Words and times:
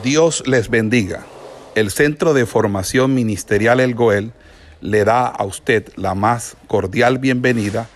Dios 0.00 0.42
les 0.46 0.70
bendiga. 0.70 1.26
El 1.74 1.90
Centro 1.90 2.32
de 2.32 2.46
Formación 2.46 3.14
Ministerial 3.14 3.78
El 3.78 3.94
Goel 3.94 4.32
le 4.80 5.04
da 5.04 5.26
a 5.26 5.44
usted 5.44 5.92
la 5.96 6.14
más 6.14 6.56
cordial 6.66 7.18
bienvenida 7.18 7.88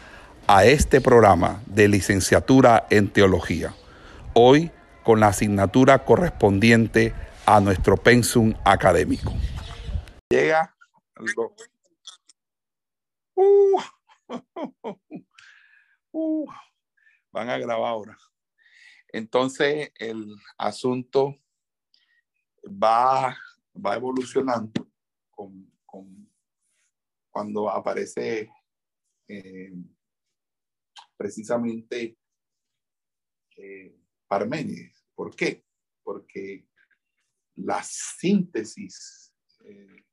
a 0.46 0.66
este 0.66 1.00
programa 1.00 1.62
de 1.66 1.88
licenciatura 1.88 2.86
en 2.90 3.08
teología. 3.08 3.74
Hoy 4.34 4.70
con 5.04 5.20
la 5.20 5.28
asignatura 5.28 6.04
correspondiente 6.04 7.14
a 7.46 7.60
nuestro 7.60 7.96
pensum 7.96 8.52
académico. 8.64 9.32
Llega 10.28 10.76
uh, 13.34 13.80
uh, 16.12 16.46
van 17.32 17.48
a 17.48 17.58
grabar 17.58 17.88
ahora. 17.88 18.18
Entonces 19.08 19.92
el 19.98 20.36
asunto 20.58 21.38
va, 22.66 23.36
va 23.74 23.94
evolucionando 23.94 24.90
con, 25.30 25.70
cuando 27.30 27.68
aparece 27.68 28.50
eh, 29.28 29.72
precisamente 31.16 32.18
eh, 33.56 34.00
Parménides. 34.26 35.04
¿Por 35.14 35.36
qué? 35.36 35.64
Porque 36.02 36.66
la 37.56 37.82
síntesis 37.82 39.34
eh, 39.60 40.04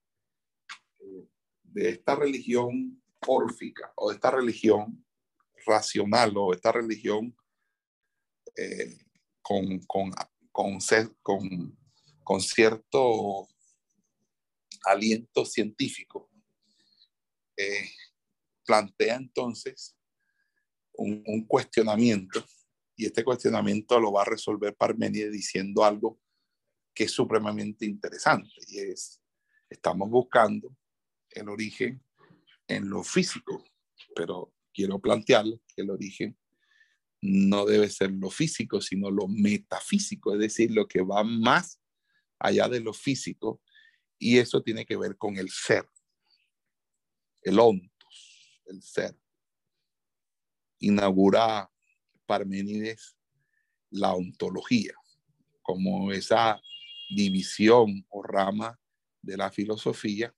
de 1.63 1.89
esta 1.89 2.15
religión 2.15 3.01
órfica 3.25 3.93
o 3.95 4.09
de 4.09 4.15
esta 4.15 4.31
religión 4.31 5.05
racional 5.65 6.33
o 6.35 6.51
de 6.51 6.57
esta 6.57 6.73
religión 6.73 7.35
con, 9.41 9.79
con, 9.87 10.11
con, 10.51 10.79
con, 11.21 11.77
con 12.23 12.41
cierto 12.41 13.47
aliento 14.85 15.45
científico, 15.45 16.29
eh, 17.57 17.89
plantea 18.65 19.15
entonces 19.15 19.95
un, 20.93 21.45
cuestionamiento 21.47 22.43
y 22.95 23.05
este 23.05 23.23
cuestionamiento 23.23 23.99
lo 23.99 24.11
va 24.11 24.21
a 24.21 24.25
resolver 24.25 24.75
Parménides 24.75 25.31
diciendo 25.31 25.83
algo 25.83 26.19
que 26.93 27.05
es 27.05 27.11
supremamente 27.11 27.85
interesante 27.85 28.51
y 28.67 28.79
es, 28.79 29.21
estamos 29.69 30.09
buscando 30.09 30.75
el 31.31 31.49
origen 31.49 32.03
en 32.67 32.89
lo 32.89 33.03
físico, 33.03 33.63
pero 34.15 34.53
quiero 34.71 34.99
plantear 34.99 35.45
que 35.67 35.81
el 35.81 35.89
origen 35.89 36.37
no 37.21 37.65
debe 37.65 37.89
ser 37.89 38.11
lo 38.11 38.29
físico, 38.29 38.81
sino 38.81 39.09
lo 39.09 39.27
metafísico, 39.27 40.33
es 40.33 40.39
decir, 40.39 40.71
lo 40.71 40.87
que 40.87 41.01
va 41.01 41.23
más 41.23 41.82
allá 42.43 42.67
de 42.67 42.81
lo 42.81 42.93
físico, 42.93 43.61
y 44.19 44.37
eso 44.37 44.61
tiene 44.61 44.85
que 44.85 44.97
ver 44.97 45.17
con 45.17 45.37
el 45.37 45.49
ser, 45.49 45.89
el 47.41 47.57
ontos, 47.57 48.61
el 48.65 48.81
ser. 48.81 49.17
Inaugura 50.79 51.71
Parménides 52.25 53.15
la 53.91 54.13
ontología 54.13 54.93
como 55.61 56.11
esa 56.11 56.61
división 57.09 58.05
o 58.09 58.23
rama 58.23 58.77
de 59.21 59.37
la 59.37 59.49
filosofía 59.49 60.35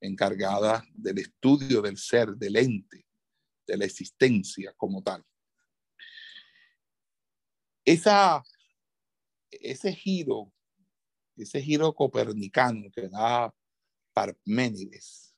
encargada 0.00 0.86
del 0.92 1.18
estudio 1.18 1.82
del 1.82 1.96
ser, 1.96 2.36
del 2.36 2.56
ente, 2.56 3.04
de 3.66 3.76
la 3.76 3.84
existencia 3.84 4.72
como 4.76 5.02
tal. 5.02 5.24
Esa, 7.84 8.44
ese 9.50 9.92
giro 9.92 10.52
ese 11.42 11.62
giro 11.62 11.94
copernicano 11.94 12.90
que 12.90 13.08
da 13.08 13.54
Parménides 14.12 15.34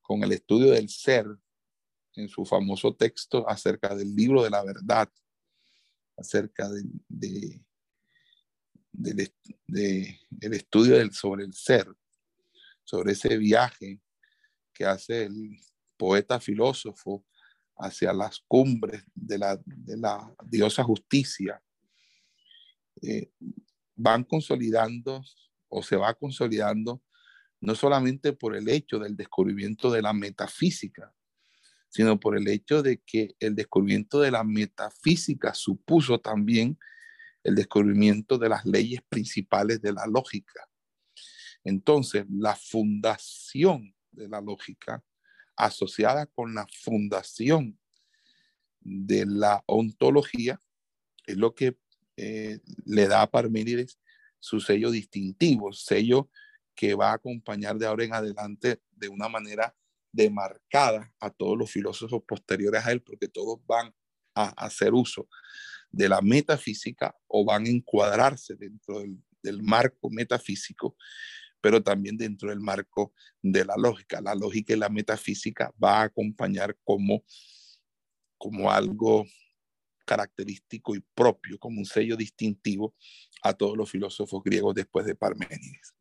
con 0.00 0.22
el 0.22 0.32
estudio 0.32 0.70
del 0.70 0.88
ser 0.88 1.26
en 2.14 2.28
su 2.28 2.44
famoso 2.44 2.94
texto 2.94 3.48
acerca 3.48 3.94
del 3.94 4.14
libro 4.14 4.42
de 4.42 4.50
la 4.50 4.62
verdad, 4.64 5.10
acerca 6.16 6.68
de, 6.68 7.60
del 8.92 10.54
estudio 10.54 10.96
del, 10.98 11.12
sobre 11.12 11.44
el 11.44 11.52
ser, 11.52 11.88
sobre 12.84 13.12
ese 13.12 13.36
viaje 13.36 14.00
que 14.72 14.84
hace 14.84 15.24
el 15.24 15.58
poeta 15.96 16.40
filósofo 16.40 17.26
hacia 17.76 18.12
las 18.12 18.40
cumbres 18.46 19.02
de 19.14 19.38
la, 19.38 19.60
de 19.64 19.96
la 19.96 20.34
diosa 20.44 20.82
justicia. 20.82 21.62
Eh, 23.02 23.30
van 23.96 24.24
consolidando 24.24 25.22
o 25.68 25.82
se 25.82 25.96
va 25.96 26.14
consolidando 26.14 27.02
no 27.60 27.74
solamente 27.74 28.32
por 28.32 28.54
el 28.54 28.68
hecho 28.68 28.98
del 28.98 29.16
descubrimiento 29.16 29.90
de 29.90 30.02
la 30.02 30.12
metafísica, 30.12 31.12
sino 31.88 32.20
por 32.20 32.36
el 32.36 32.46
hecho 32.48 32.82
de 32.82 32.98
que 32.98 33.34
el 33.40 33.54
descubrimiento 33.54 34.20
de 34.20 34.30
la 34.30 34.44
metafísica 34.44 35.54
supuso 35.54 36.20
también 36.20 36.78
el 37.42 37.54
descubrimiento 37.54 38.38
de 38.38 38.50
las 38.50 38.64
leyes 38.66 39.00
principales 39.08 39.80
de 39.80 39.92
la 39.92 40.06
lógica. 40.06 40.68
Entonces, 41.64 42.26
la 42.28 42.54
fundación 42.54 43.94
de 44.10 44.28
la 44.28 44.40
lógica 44.40 45.02
asociada 45.56 46.26
con 46.26 46.54
la 46.54 46.66
fundación 46.84 47.78
de 48.80 49.24
la 49.26 49.64
ontología 49.66 50.60
es 51.26 51.36
lo 51.36 51.54
que 51.54 51.78
eh, 52.16 52.60
le 52.84 53.08
da 53.08 53.22
a 53.22 53.30
Parménides 53.30 53.98
su 54.38 54.60
sello 54.60 54.90
distintivo, 54.90 55.72
sello 55.72 56.30
que 56.74 56.94
va 56.94 57.10
a 57.10 57.14
acompañar 57.14 57.78
de 57.78 57.86
ahora 57.86 58.04
en 58.04 58.14
adelante 58.14 58.80
de 58.90 59.08
una 59.08 59.28
manera 59.28 59.74
demarcada 60.12 61.12
a 61.20 61.30
todos 61.30 61.58
los 61.58 61.70
filósofos 61.70 62.22
posteriores 62.26 62.84
a 62.84 62.92
él, 62.92 63.02
porque 63.02 63.28
todos 63.28 63.58
van 63.66 63.94
a 64.34 64.48
hacer 64.64 64.94
uso 64.94 65.28
de 65.90 66.08
la 66.08 66.20
metafísica 66.20 67.16
o 67.26 67.44
van 67.44 67.66
a 67.66 67.70
encuadrarse 67.70 68.54
dentro 68.56 69.00
del, 69.00 69.18
del 69.42 69.62
marco 69.62 70.10
metafísico, 70.10 70.96
pero 71.60 71.82
también 71.82 72.16
dentro 72.16 72.50
del 72.50 72.60
marco 72.60 73.14
de 73.42 73.64
la 73.64 73.76
lógica. 73.76 74.20
La 74.20 74.34
lógica 74.34 74.74
y 74.74 74.78
la 74.78 74.88
metafísica 74.88 75.72
va 75.82 76.00
a 76.00 76.04
acompañar 76.04 76.76
como, 76.84 77.24
como 78.38 78.70
algo 78.70 79.26
característico 80.06 80.94
y 80.94 81.00
propio, 81.14 81.58
como 81.58 81.78
un 81.78 81.84
sello 81.84 82.16
distintivo 82.16 82.94
a 83.42 83.52
todos 83.52 83.76
los 83.76 83.90
filósofos 83.90 84.42
griegos 84.42 84.74
después 84.74 85.04
de 85.04 85.14
Parménides. 85.14 85.94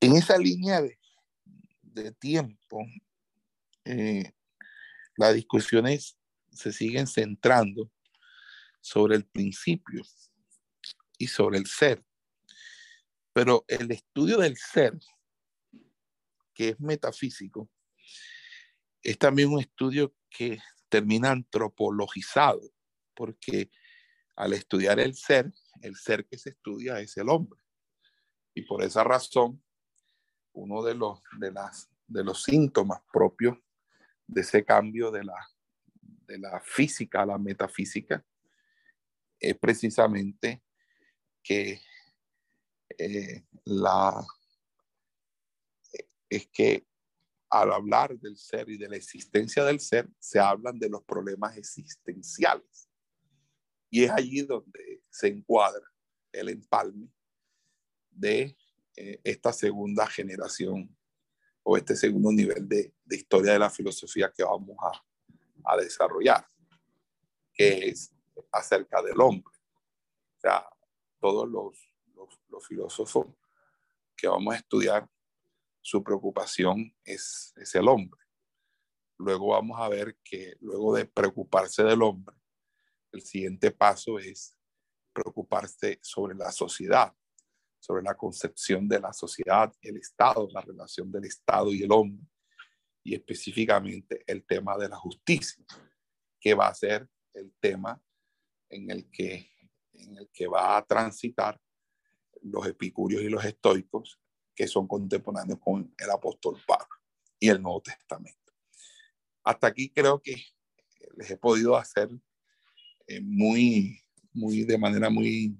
En 0.00 0.16
esa 0.16 0.38
línea 0.38 0.80
de, 0.80 2.12
tiempo, 2.12 2.78
eh, 3.84 4.32
las 5.16 5.34
discusiones 5.34 6.16
se 6.52 6.72
siguen 6.72 7.06
centrando 7.06 7.90
sobre 8.80 9.16
el 9.16 9.26
principio 9.26 10.02
y 11.18 11.26
sobre 11.26 11.58
el 11.58 11.66
ser. 11.66 12.04
Pero 13.32 13.64
el 13.68 13.90
estudio 13.90 14.38
del 14.38 14.56
ser, 14.56 14.98
que 16.54 16.70
es 16.70 16.80
metafísico, 16.80 17.70
es 19.02 19.18
también 19.18 19.52
un 19.52 19.60
estudio 19.60 20.14
que 20.28 20.58
termina 20.88 21.30
antropologizado, 21.30 22.62
porque 23.14 23.70
al 24.36 24.52
estudiar 24.52 25.00
el 25.00 25.14
ser, 25.14 25.52
el 25.82 25.96
ser 25.96 26.26
que 26.26 26.38
se 26.38 26.50
estudia 26.50 27.00
es 27.00 27.16
el 27.16 27.28
hombre. 27.28 27.60
Y 28.54 28.62
por 28.62 28.82
esa 28.82 29.04
razón, 29.04 29.62
uno 30.52 30.82
de 30.82 30.94
los, 30.94 31.20
de 31.38 31.52
las, 31.52 31.90
de 32.06 32.24
los 32.24 32.42
síntomas 32.42 33.00
propios 33.12 33.56
de 34.26 34.40
ese 34.42 34.64
cambio 34.64 35.10
de 35.10 35.24
la, 35.24 35.48
de 36.26 36.38
la 36.38 36.60
física 36.60 37.22
a 37.22 37.26
la 37.26 37.38
metafísica 37.38 38.24
es 39.38 39.58
precisamente 39.58 40.62
que 41.42 41.80
eh, 42.98 43.44
la, 43.64 44.24
es 46.28 46.46
que 46.48 46.86
al 47.50 47.72
hablar 47.72 48.16
del 48.18 48.36
ser 48.36 48.70
y 48.70 48.78
de 48.78 48.88
la 48.88 48.96
existencia 48.96 49.64
del 49.64 49.80
ser, 49.80 50.08
se 50.20 50.38
hablan 50.38 50.78
de 50.78 50.88
los 50.88 51.02
problemas 51.02 51.56
existenciales. 51.56 52.88
Y 53.90 54.04
es 54.04 54.10
allí 54.12 54.42
donde 54.42 55.02
se 55.10 55.26
encuadra 55.26 55.84
el 56.30 56.48
empalme 56.48 57.08
de 58.08 58.56
eh, 58.96 59.20
esta 59.24 59.52
segunda 59.52 60.06
generación 60.06 60.96
o 61.64 61.76
este 61.76 61.96
segundo 61.96 62.30
nivel 62.30 62.68
de, 62.68 62.94
historia 63.10 63.52
de 63.52 63.58
la 63.58 63.70
filosofía 63.70 64.32
que 64.34 64.44
vamos 64.44 64.76
a, 64.80 65.76
desarrollar, 65.76 66.48
que 67.52 67.88
es 67.88 68.12
acerca 68.50 69.02
del 69.02 69.20
hombre. 69.20 69.54
O 70.36 70.40
sea, 70.40 70.64
todos 71.20 71.48
los, 71.48 71.92
los 72.48 72.66
filósofos 72.66 73.26
que 74.16 74.26
vamos 74.26 74.54
a 74.54 74.58
estudiar 74.58 75.08
su 75.80 76.02
preocupación 76.02 76.94
es, 77.04 77.52
es 77.56 77.74
el 77.74 77.88
hombre. 77.88 78.20
Luego 79.18 79.48
vamos 79.48 79.78
a 79.80 79.88
ver 79.88 80.16
que 80.22 80.56
luego 80.60 80.94
de 80.94 81.04
preocuparse 81.04 81.82
del 81.82 82.02
hombre, 82.02 82.36
el 83.12 83.22
siguiente 83.22 83.70
paso 83.70 84.18
es 84.18 84.56
preocuparse 85.12 85.98
sobre 86.02 86.34
la 86.34 86.52
sociedad, 86.52 87.14
sobre 87.78 88.02
la 88.02 88.16
concepción 88.16 88.88
de 88.88 89.00
la 89.00 89.12
sociedad, 89.12 89.72
el 89.82 89.96
Estado, 89.96 90.48
la 90.52 90.60
relación 90.60 91.10
del 91.10 91.24
Estado 91.24 91.72
y 91.72 91.82
el 91.82 91.92
hombre, 91.92 92.26
y 93.02 93.14
específicamente 93.14 94.22
el 94.26 94.44
tema 94.44 94.76
de 94.76 94.88
la 94.88 94.96
justicia, 94.96 95.64
que 96.38 96.54
va 96.54 96.68
a 96.68 96.74
ser 96.74 97.08
el 97.34 97.52
tema 97.60 98.00
en 98.68 98.90
el 98.90 99.10
que, 99.10 99.50
en 99.92 100.16
el 100.16 100.30
que 100.32 100.46
va 100.46 100.76
a 100.76 100.84
transitar 100.84 101.60
los 102.42 102.66
epicúreos 102.66 103.22
y 103.22 103.28
los 103.28 103.44
estoicos, 103.44 104.20
que 104.54 104.66
son 104.66 104.86
contemporáneos 104.86 105.58
con 105.60 105.94
el 105.96 106.10
apóstol 106.10 106.60
Pablo 106.66 106.96
y 107.38 107.48
el 107.48 107.62
Nuevo 107.62 107.80
Testamento. 107.82 108.52
Hasta 109.44 109.68
aquí 109.68 109.90
creo 109.90 110.20
que 110.20 110.36
les 111.16 111.30
he 111.30 111.36
podido 111.36 111.76
hacer 111.76 112.10
eh, 113.06 113.20
muy, 113.20 114.02
muy, 114.32 114.64
de 114.64 114.78
manera 114.78 115.10
muy 115.10 115.58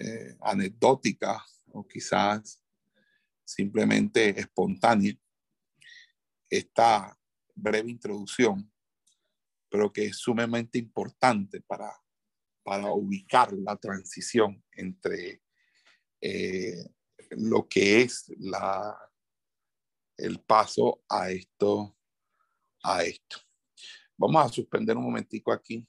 eh, 0.00 0.36
anecdótica 0.40 1.44
o 1.72 1.86
quizás 1.86 2.62
simplemente 3.44 4.38
espontánea 4.38 5.14
esta 6.50 7.18
breve 7.54 7.90
introducción, 7.90 8.72
pero 9.68 9.92
que 9.92 10.06
es 10.06 10.16
sumamente 10.16 10.78
importante 10.78 11.60
para, 11.62 11.92
para 12.62 12.92
ubicar 12.92 13.52
la 13.52 13.76
transición 13.76 14.62
entre 14.72 15.42
eh, 16.20 16.84
lo 17.30 17.68
que 17.68 18.02
es 18.02 18.32
la, 18.38 18.96
el 20.16 20.40
paso 20.40 21.02
a 21.08 21.30
esto, 21.30 21.96
a 22.82 23.02
esto. 23.02 23.38
Vamos 24.16 24.44
a 24.44 24.48
suspender 24.48 24.96
un 24.96 25.04
momentico 25.04 25.52
aquí. 25.52 25.86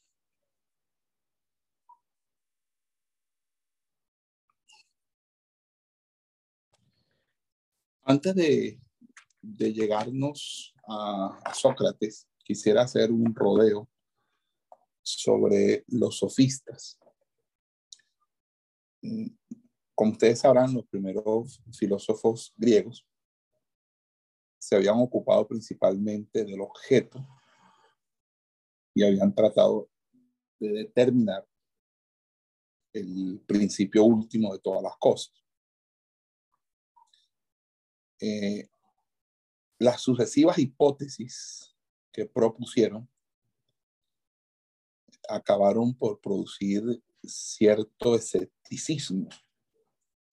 Antes 8.04 8.34
de, 8.36 8.80
de 9.42 9.74
llegarnos 9.74 10.76
a, 10.88 11.54
Sócrates, 11.54 12.28
quisiera 12.44 12.84
hacer 12.84 13.12
un 13.12 13.34
rodeo 13.34 13.88
sobre 15.02 15.84
los 15.88 16.18
sofistas. 16.18 17.00
Como 20.00 20.14
ustedes 20.14 20.40
sabrán, 20.40 20.74
los 20.74 20.88
primeros 20.88 21.62
filósofos 21.74 22.54
griegos 22.56 23.06
se 24.58 24.78
habían 24.78 24.98
ocupado 24.98 25.46
principalmente 25.46 26.46
del 26.46 26.62
objeto 26.62 27.20
y 28.94 29.04
habían 29.04 29.36
tratado 29.36 29.90
de 30.58 30.70
determinar 30.70 31.46
el 32.94 33.44
principio 33.46 34.06
último 34.06 34.54
de 34.54 34.60
todas 34.60 34.82
las 34.82 34.96
cosas. 34.96 35.34
Eh, 38.22 38.70
las 39.80 40.00
sucesivas 40.00 40.60
hipótesis 40.60 41.76
que 42.14 42.26
propusieron 42.26 43.06
acabaron 45.28 45.94
por 45.94 46.22
producir 46.22 47.04
cierto 47.22 48.16
escepticismo 48.16 49.28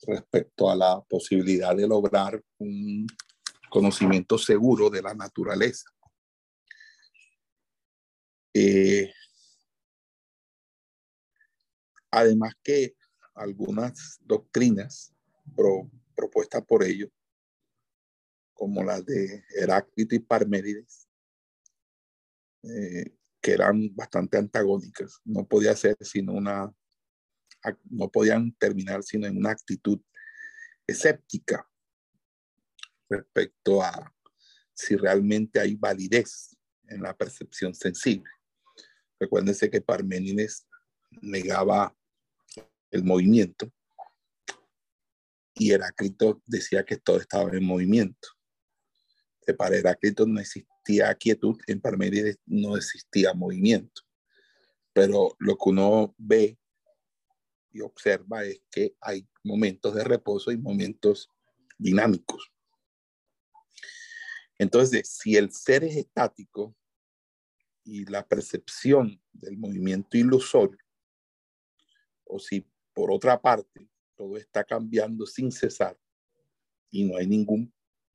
respecto 0.03 0.71
a 0.71 0.77
la 0.77 1.01
posibilidad 1.09 1.75
de 1.75 1.87
lograr 1.87 2.43
un 2.59 3.07
conocimiento 3.71 4.39
seguro 4.39 4.91
de 4.91 5.03
la 5.03 5.15
naturaleza. 5.15 5.91
Eh, 8.55 9.13
además 12.11 12.55
que 12.63 12.95
algunas 13.35 14.19
doctrinas 14.23 15.13
propuestas 16.15 16.65
por 16.65 16.83
ellos 16.83 17.11
como 18.57 18.83
las 18.83 19.05
de 19.05 19.45
Heráclito 19.55 20.15
y 20.15 20.19
Parménides, 20.19 21.07
eh, 22.63 23.15
que 23.41 23.53
eran 23.53 23.95
bastante 23.95 24.39
antagónicas. 24.39 25.21
No 25.25 25.47
podía 25.47 25.77
ser 25.77 25.97
sino 26.01 26.33
una, 26.33 26.73
no 27.91 28.11
podían 28.11 28.53
terminar 28.53 29.03
sino 29.03 29.27
en 29.27 29.37
una 29.37 29.51
actitud 29.51 30.01
escéptica 30.87 31.69
respecto 33.09 33.83
a 33.83 34.13
si 34.75 34.97
realmente 34.97 35.61
hay 35.61 35.75
validez 35.75 36.57
en 36.89 37.03
la 37.03 37.17
percepción 37.17 37.75
sensible. 37.75 38.31
Recuérdense 39.19 39.71
que 39.71 39.81
Parménides 39.81 40.67
negaba 41.23 41.97
el 42.91 43.03
movimiento 43.05 43.73
y 45.55 45.73
Heráclito 45.73 46.43
decía 46.45 46.85
que 46.85 46.99
todo 46.99 47.19
estaba 47.19 47.51
en 47.53 47.65
movimiento 47.65 48.37
para 49.55 49.77
Heráclito 49.77 50.27
no 50.27 50.41
existía 50.41 51.15
quietud, 51.15 51.57
en 51.67 51.81
Parménides 51.81 52.39
no 52.47 52.77
existía 52.77 53.33
movimiento. 53.35 54.03
Pero 54.93 55.37
lo 55.39 55.57
que 55.57 55.69
uno 55.69 56.15
ve 56.19 56.59
y 57.77 57.81
observa 57.83 58.45
es 58.45 58.63
que 58.71 58.97
hay 59.01 59.29
momentos 59.45 59.95
de 59.95 60.05
reposo 60.05 60.51
y 60.51 60.57
momentos 60.57 61.31
dinámicos. 61.79 62.51
Entonces, 64.59 65.09
si 65.09 65.37
el 65.37 65.53
ser 65.53 65.85
es 65.85 65.97
estático 65.97 66.75
y 67.85 68.07
la 68.07 68.27
percepción 68.27 69.23
del 69.33 69.59
movimiento 69.59 70.17
ilusorio, 70.17 70.79
o 72.25 72.39
si 72.39 72.67
por 72.95 73.13
otra 73.13 73.41
parte 73.41 73.89
todo 74.17 74.39
está 74.39 74.65
cambiando 74.65 75.27
sin 75.27 75.53
cesar 75.53 75.99
y 76.91 77.05
no 77.05 77.19
hay 77.19 77.27
ningún 77.27 77.73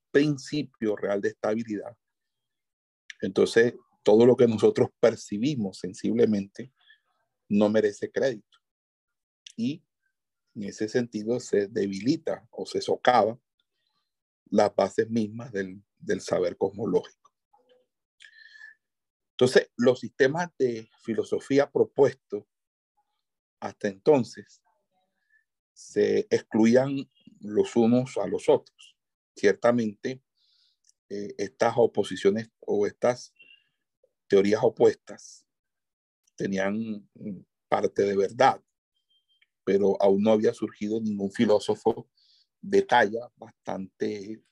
principio 0.10 0.96
real 0.96 1.22
de 1.22 1.30
estabilidad, 1.30 1.96
entonces 3.22 3.76
todo 4.04 4.26
lo 4.26 4.36
que 4.36 4.48
nosotros 4.48 4.90
percibimos 5.00 5.78
sensiblemente 5.78 6.74
no 7.48 7.70
merece 7.70 8.10
crédito. 8.10 8.51
Y 9.56 9.84
en 10.56 10.64
ese 10.64 10.90
sentido 10.90 11.40
se 11.40 11.68
debilita 11.68 12.48
o 12.52 12.66
se 12.66 12.82
socava 12.82 13.40
las 14.50 14.76
bases 14.76 15.10
mismas 15.10 15.52
del, 15.52 15.82
del 15.98 16.22
saber 16.22 16.58
cosmológico. 16.58 17.32
Entonces, 19.32 19.72
los 19.78 20.00
sistemas 20.00 20.50
de 20.58 20.90
filosofía 21.04 21.72
propuestos 21.72 22.44
hasta 23.60 23.88
entonces 23.88 24.62
se 25.74 26.28
excluían 26.30 27.10
los 27.40 27.76
unos 27.76 28.18
a 28.18 28.28
los 28.28 28.50
otros 28.50 28.92
ciertamente 29.36 30.22
eh, 31.10 31.34
estas 31.38 31.74
oposiciones 31.78 32.50
o 32.60 32.86
estas 32.86 33.34
teorías 34.28 34.62
opuestas 34.64 35.46
tenían 36.36 37.10
parte 37.68 38.04
de 38.04 38.16
verdad, 38.16 38.62
pero 39.64 40.02
aún 40.02 40.24
no 40.24 40.32
había 40.32 40.54
surgido 40.54 41.00
ningún 41.00 41.32
filósofo 41.32 42.10
de 42.62 42.82
talla 42.84 43.32
bastante 43.36 44.44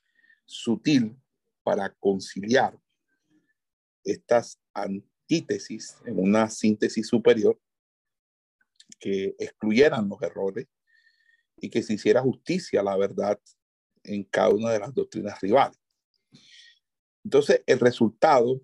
sutil 0.44 1.16
para 1.62 1.94
conciliar 1.94 2.78
estas 4.04 4.60
antítesis 4.74 5.96
en 6.04 6.18
una 6.18 6.48
síntesis 6.48 7.06
superior 7.06 7.60
que 8.98 9.34
excluyeran 9.38 10.08
los 10.08 10.20
errores 10.22 10.66
y 11.56 11.70
que 11.70 11.82
se 11.82 11.94
hiciera 11.94 12.22
justicia 12.22 12.80
a 12.80 12.84
la 12.84 12.96
verdad 12.96 13.40
en 14.02 14.24
cada 14.24 14.48
una 14.50 14.70
de 14.70 14.80
las 14.80 14.94
doctrinas 14.94 15.40
rivales. 15.40 15.78
Entonces, 17.22 17.62
el 17.66 17.78
resultado 17.78 18.62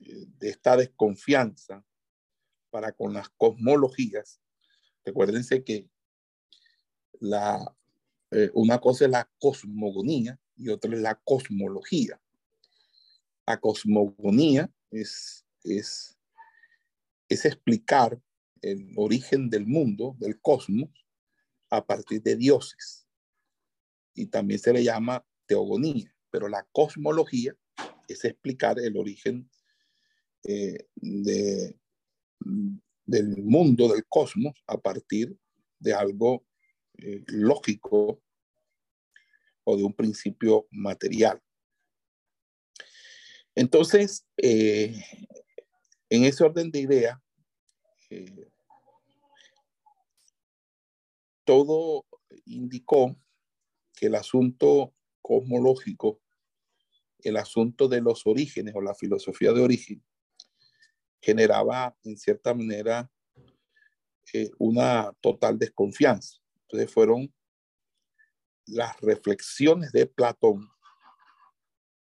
eh, 0.00 0.26
de 0.38 0.48
esta 0.48 0.76
desconfianza 0.76 1.84
para 2.70 2.92
con 2.92 3.12
las 3.12 3.28
cosmologías, 3.30 4.40
recuérdense 5.04 5.64
que 5.64 5.88
la, 7.20 7.74
eh, 8.30 8.50
una 8.54 8.80
cosa 8.80 9.04
es 9.04 9.10
la 9.10 9.30
cosmogonía 9.38 10.38
y 10.56 10.68
otra 10.68 10.94
es 10.94 11.00
la 11.00 11.14
cosmología. 11.14 12.20
La 13.46 13.58
cosmogonía 13.60 14.70
es, 14.90 15.44
es, 15.64 16.18
es 17.28 17.44
explicar 17.44 18.20
el 18.60 18.92
origen 18.96 19.50
del 19.50 19.66
mundo, 19.66 20.14
del 20.18 20.40
cosmos, 20.40 20.90
a 21.70 21.84
partir 21.84 22.22
de 22.22 22.36
dioses 22.36 23.02
y 24.14 24.26
también 24.26 24.60
se 24.60 24.72
le 24.72 24.84
llama 24.84 25.24
teogonía, 25.46 26.14
pero 26.30 26.48
la 26.48 26.66
cosmología 26.72 27.56
es 28.08 28.24
explicar 28.24 28.78
el 28.78 28.96
origen 28.96 29.50
eh, 30.44 30.86
de, 30.96 31.76
del 33.04 33.42
mundo, 33.42 33.88
del 33.88 34.04
cosmos, 34.08 34.54
a 34.66 34.78
partir 34.78 35.36
de 35.78 35.92
algo 35.94 36.44
eh, 36.98 37.22
lógico 37.26 38.22
o 39.64 39.76
de 39.76 39.82
un 39.82 39.94
principio 39.94 40.66
material. 40.70 41.40
Entonces, 43.54 44.26
eh, 44.36 44.94
en 46.08 46.24
ese 46.24 46.44
orden 46.44 46.70
de 46.70 46.80
idea, 46.80 47.22
eh, 48.10 48.50
todo 51.44 52.06
indicó 52.46 53.16
que 53.94 54.06
el 54.06 54.14
asunto 54.14 54.94
cosmológico, 55.20 56.20
el 57.20 57.36
asunto 57.36 57.88
de 57.88 58.00
los 58.00 58.26
orígenes 58.26 58.74
o 58.74 58.80
la 58.80 58.94
filosofía 58.94 59.52
de 59.52 59.60
origen, 59.60 60.02
generaba 61.22 61.96
en 62.02 62.18
cierta 62.18 62.52
manera 62.52 63.08
eh, 64.34 64.50
una 64.58 65.12
total 65.20 65.58
desconfianza. 65.58 66.38
Entonces 66.62 66.92
fueron 66.92 67.32
las 68.66 69.00
reflexiones 69.00 69.92
de 69.92 70.06
Platón 70.06 70.68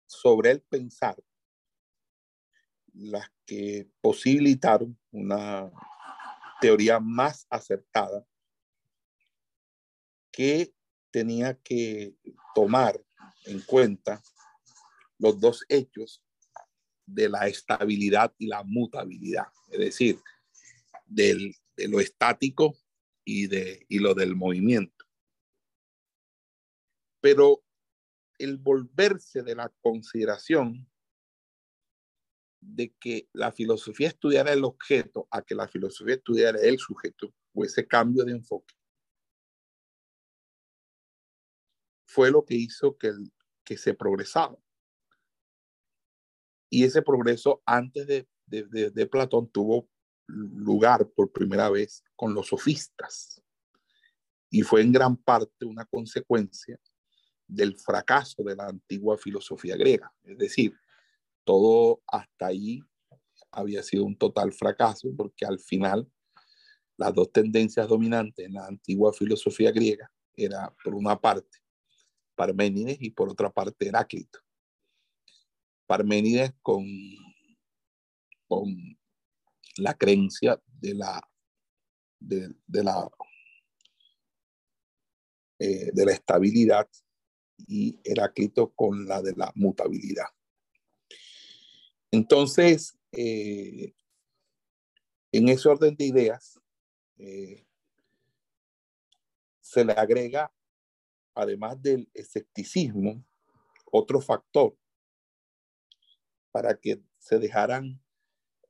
sobre 0.06 0.52
el 0.52 0.62
pensar 0.62 1.16
las 2.92 3.30
que 3.46 3.88
posibilitaron 4.00 4.98
una 5.12 5.70
teoría 6.60 6.98
más 6.98 7.46
acertada 7.48 8.26
que 10.32 10.74
tenía 11.10 11.54
que 11.54 12.14
tomar 12.54 13.00
en 13.44 13.60
cuenta 13.60 14.22
los 15.18 15.38
dos 15.40 15.64
hechos 15.68 16.22
de 17.14 17.28
la 17.28 17.48
estabilidad 17.48 18.34
y 18.38 18.46
la 18.46 18.62
mutabilidad, 18.62 19.46
es 19.70 19.78
decir, 19.78 20.20
del, 21.06 21.54
de 21.76 21.88
lo 21.88 22.00
estático 22.00 22.76
y, 23.24 23.46
de, 23.46 23.84
y 23.88 23.98
lo 23.98 24.14
del 24.14 24.36
movimiento. 24.36 25.04
Pero 27.20 27.62
el 28.38 28.56
volverse 28.56 29.42
de 29.42 29.54
la 29.54 29.68
consideración 29.80 30.88
de 32.60 32.94
que 33.00 33.28
la 33.32 33.52
filosofía 33.52 34.08
estudiara 34.08 34.52
el 34.52 34.64
objeto 34.64 35.26
a 35.30 35.42
que 35.42 35.54
la 35.54 35.68
filosofía 35.68 36.14
estudiara 36.14 36.60
el 36.60 36.78
sujeto, 36.78 37.34
o 37.52 37.64
ese 37.64 37.86
cambio 37.86 38.24
de 38.24 38.32
enfoque, 38.32 38.74
fue 42.06 42.30
lo 42.30 42.44
que 42.44 42.54
hizo 42.54 42.96
que, 42.96 43.12
que 43.64 43.76
se 43.76 43.94
progresaba. 43.94 44.58
Y 46.70 46.84
ese 46.84 47.02
progreso 47.02 47.62
antes 47.66 48.06
de, 48.06 48.26
de, 48.46 48.90
de 48.90 49.06
Platón 49.06 49.50
tuvo 49.50 49.88
lugar 50.26 51.08
por 51.10 51.32
primera 51.32 51.68
vez 51.68 52.04
con 52.16 52.32
los 52.32 52.48
sofistas 52.48 53.42
y 54.50 54.62
fue 54.62 54.82
en 54.82 54.92
gran 54.92 55.16
parte 55.16 55.64
una 55.64 55.84
consecuencia 55.84 56.78
del 57.46 57.76
fracaso 57.76 58.42
de 58.42 58.56
la 58.56 58.66
antigua 58.66 59.18
filosofía 59.18 59.76
griega. 59.76 60.12
Es 60.24 60.38
decir, 60.38 60.74
todo 61.44 62.02
hasta 62.06 62.46
ahí 62.46 62.80
había 63.50 63.82
sido 63.82 64.04
un 64.04 64.16
total 64.16 64.52
fracaso 64.52 65.08
porque 65.16 65.44
al 65.44 65.58
final 65.58 66.08
las 66.96 67.14
dos 67.14 67.32
tendencias 67.32 67.88
dominantes 67.88 68.46
en 68.46 68.54
la 68.54 68.66
antigua 68.66 69.12
filosofía 69.12 69.72
griega 69.72 70.10
era 70.36 70.72
por 70.84 70.94
una 70.94 71.20
parte 71.20 71.58
Parménides 72.34 72.98
y 73.00 73.10
por 73.10 73.28
otra 73.28 73.50
parte 73.50 73.88
Heráclito. 73.88 74.38
Parménides 75.90 76.52
con, 76.62 76.86
con 78.46 78.96
la 79.78 79.92
creencia 79.94 80.62
de 80.80 80.94
la, 80.94 81.20
de, 82.20 82.54
la, 82.68 83.10
eh, 85.58 85.90
de 85.92 86.06
la 86.06 86.12
estabilidad 86.12 86.88
y 87.66 87.98
Heráclito 88.04 88.72
con 88.72 89.04
la 89.08 89.20
de 89.20 89.32
la 89.34 89.50
mutabilidad. 89.56 90.28
Entonces, 92.12 92.96
eh, 93.10 93.92
en 95.32 95.48
ese 95.48 95.68
orden 95.68 95.96
de 95.96 96.04
ideas, 96.04 96.60
eh, 97.18 97.66
se 99.60 99.84
le 99.84 99.94
agrega, 99.94 100.54
además 101.34 101.82
del 101.82 102.08
escepticismo, 102.14 103.24
otro 103.90 104.20
factor 104.20 104.79
para 106.50 106.78
que 106.78 107.02
se 107.18 107.38
dejaran, 107.38 108.02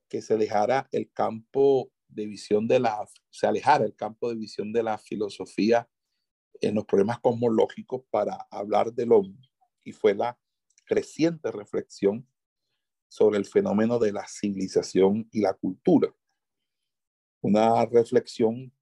que 0.09 0.23
se 0.23 0.37
dejara 0.37 0.89
el 0.93 1.11
campo 1.13 1.91
de 2.09 2.27
visión 2.27 2.67
de 2.67 2.81
la, 2.81 3.07
se 3.31 3.47
alejara 3.47 3.85
el 3.85 3.95
campo 3.95 4.29
de 4.29 4.37
visión 4.37 4.73
de 4.73 4.83
la 4.83 4.99
filosofía 4.99 5.89
en 6.61 6.75
los 6.75 6.85
problemas 6.85 7.21
cosmológicos 7.21 8.03
para 8.11 8.47
hablar 8.51 8.93
del 8.93 9.13
hombre 9.13 9.49
y 9.85 9.93
fue 9.93 10.15
la 10.15 10.39
creciente 10.85 11.51
reflexión 11.51 12.27
sobre 13.09 13.39
el 13.39 13.45
fenómeno 13.45 13.99
de 13.99 14.13
la 14.13 14.27
civilización 14.27 15.29
y 15.33 15.41
la 15.41 15.55
cultura. 15.55 16.15
Una 17.41 17.85
reflexión 17.87 18.73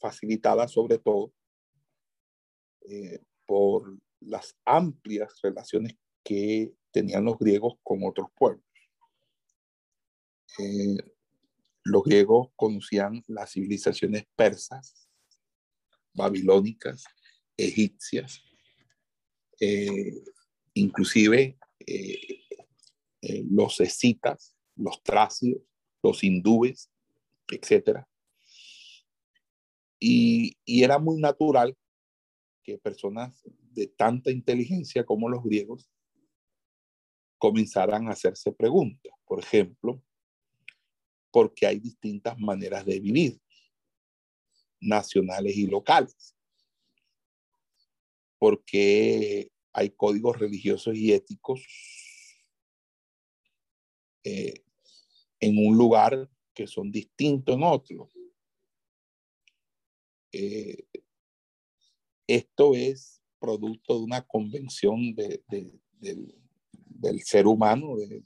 facilitada 0.00 0.68
sobre 0.68 0.98
todo 0.98 1.32
eh, 2.88 3.20
por 3.46 3.98
las 4.20 4.56
amplias 4.64 5.40
relaciones 5.42 5.96
que 6.24 6.74
tenían 6.92 7.24
los 7.24 7.38
griegos 7.38 7.74
con 7.82 8.04
otros 8.04 8.28
pueblos. 8.36 8.64
Eh, 10.58 10.96
los 11.84 12.04
griegos 12.04 12.50
conocían 12.54 13.24
las 13.26 13.52
civilizaciones 13.52 14.26
persas, 14.36 15.08
babilónicas, 16.12 17.04
egipcias, 17.56 18.42
eh, 19.58 20.22
inclusive 20.74 21.58
eh, 21.86 22.44
los 23.50 23.80
escitas, 23.80 24.54
los 24.76 25.02
tracios, 25.02 25.58
los 26.02 26.22
hindúes, 26.22 26.90
etc. 27.48 28.04
Y, 29.98 30.58
y 30.64 30.82
era 30.82 30.98
muy 30.98 31.20
natural 31.20 31.76
que 32.62 32.78
personas 32.78 33.42
de 33.72 33.86
tanta 33.86 34.30
inteligencia 34.30 35.04
como 35.04 35.28
los 35.28 35.42
griegos 35.42 35.88
comenzaran 37.42 38.06
a 38.06 38.12
hacerse 38.12 38.52
preguntas. 38.52 39.12
Por 39.24 39.40
ejemplo, 39.40 40.00
¿por 41.32 41.52
qué 41.52 41.66
hay 41.66 41.80
distintas 41.80 42.38
maneras 42.38 42.86
de 42.86 43.00
vivir, 43.00 43.40
nacionales 44.78 45.56
y 45.56 45.66
locales? 45.66 46.36
¿Por 48.38 48.64
qué 48.64 49.50
hay 49.72 49.90
códigos 49.90 50.38
religiosos 50.38 50.94
y 50.94 51.12
éticos 51.12 51.66
eh, 54.22 54.62
en 55.40 55.66
un 55.66 55.76
lugar 55.76 56.30
que 56.54 56.68
son 56.68 56.92
distintos 56.92 57.56
en 57.56 57.64
otro. 57.64 58.08
Eh, 60.30 60.84
esto 62.28 62.76
es 62.76 63.20
producto 63.40 63.98
de 63.98 64.04
una 64.04 64.22
convención 64.24 65.12
de, 65.16 65.42
del, 65.98 66.41
del, 67.02 67.20
ser 67.22 67.46
humano, 67.46 67.96
de, 67.96 68.22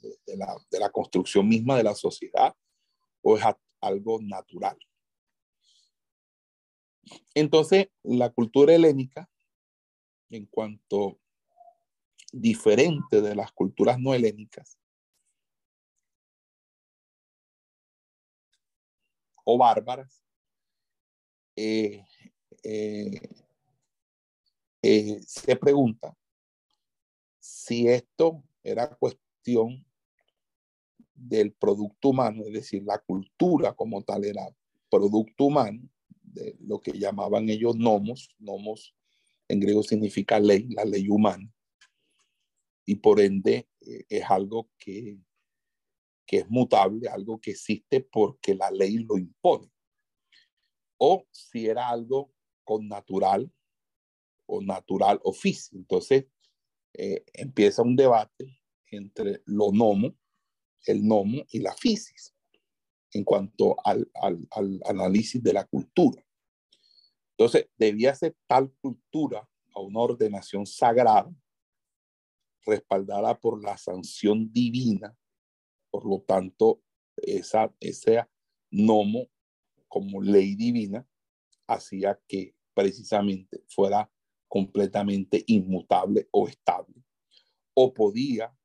la, 0.79 0.89
construcción 0.89 1.47
misma 1.47 1.75
de 1.77 1.83
la 1.83 1.95
sociedad, 1.95 2.55
o 3.21 3.37
es 3.37 3.43
algo 3.81 4.19
natural. 4.21 4.77
Entonces, 7.33 7.87
la 8.03 8.29
cultura 8.29 8.73
helénica, 8.73 9.29
en 10.29 10.45
cuanto 10.45 11.19
diferente 12.31 13.21
de 13.21 13.35
las 13.35 13.51
culturas 13.51 13.99
no 13.99 14.13
helénicas, 14.13 14.77
o 19.43 19.57
bárbaras, 19.57 20.23
eh, 21.55 22.05
eh, 22.63 23.19
eh, 24.81 25.19
se 25.25 25.55
pregunta 25.55 26.15
si 27.39 27.87
esto 27.87 28.43
era 28.69 28.95
cuestión 28.95 29.85
del 31.13 31.53
producto 31.53 32.09
humano, 32.09 32.43
es 32.45 32.53
decir, 32.53 32.83
la 32.83 32.99
cultura 32.99 33.73
como 33.73 34.03
tal 34.03 34.25
era 34.25 34.47
producto 34.89 35.45
humano, 35.45 35.81
de 36.21 36.55
lo 36.59 36.79
que 36.79 36.91
llamaban 36.91 37.49
ellos 37.49 37.75
nomos, 37.75 38.29
nomos 38.37 38.95
en 39.47 39.59
griego 39.59 39.81
significa 39.81 40.39
ley, 40.39 40.67
la 40.69 40.85
ley 40.85 41.07
humana, 41.09 41.51
y 42.85 42.95
por 42.95 43.19
ende 43.19 43.67
es 43.81 44.23
algo 44.29 44.69
que 44.77 45.17
que 46.27 46.39
es 46.39 46.49
mutable, 46.49 47.07
algo 47.07 47.39
que 47.39 47.51
existe 47.51 48.01
porque 48.01 48.53
la 48.53 48.69
ley 48.69 48.97
lo 48.97 49.17
impone. 49.17 49.71
O 50.97 51.25
si 51.31 51.67
era 51.67 51.87
algo 51.87 52.33
con 52.65 52.87
natural 52.87 53.49
o 54.45 54.61
natural 54.61 55.19
oficio. 55.23 55.77
Entonces 55.77 56.25
eh, 56.93 57.23
empieza 57.33 57.81
un 57.81 57.95
debate 57.95 58.56
entre 58.91 59.41
lo 59.45 59.71
nomo, 59.71 60.15
el 60.85 61.05
nomo 61.05 61.43
y 61.51 61.59
la 61.59 61.73
fisis 61.75 62.33
en 63.11 63.23
cuanto 63.23 63.75
al, 63.83 64.09
análisis 64.85 65.41
de 65.41 65.53
la 65.53 65.65
cultura. 65.65 66.23
Entonces, 67.37 67.69
debía 67.77 68.13
ser 68.15 68.35
tal 68.47 68.71
cultura 68.81 69.47
a 69.73 69.79
una 69.79 69.99
ordenación 69.99 70.65
sagrada, 70.65 71.33
respaldada 72.65 73.39
por 73.39 73.63
la 73.63 73.77
sanción 73.77 74.51
divina 74.51 75.15
por 75.89 76.05
lo 76.05 76.21
tanto, 76.21 76.83
esa, 77.15 77.73
ese 77.79 78.23
nomo 78.69 79.27
como 79.87 80.21
ley 80.21 80.55
divina 80.55 81.07
hacía 81.65 82.19
que 82.27 82.55
precisamente 82.73 83.63
fuera 83.67 84.11
completamente 84.47 85.43
inmutable 85.47 86.27
o 86.31 86.47
estable. 86.47 87.03
O 87.73 87.93
podía 87.93 88.55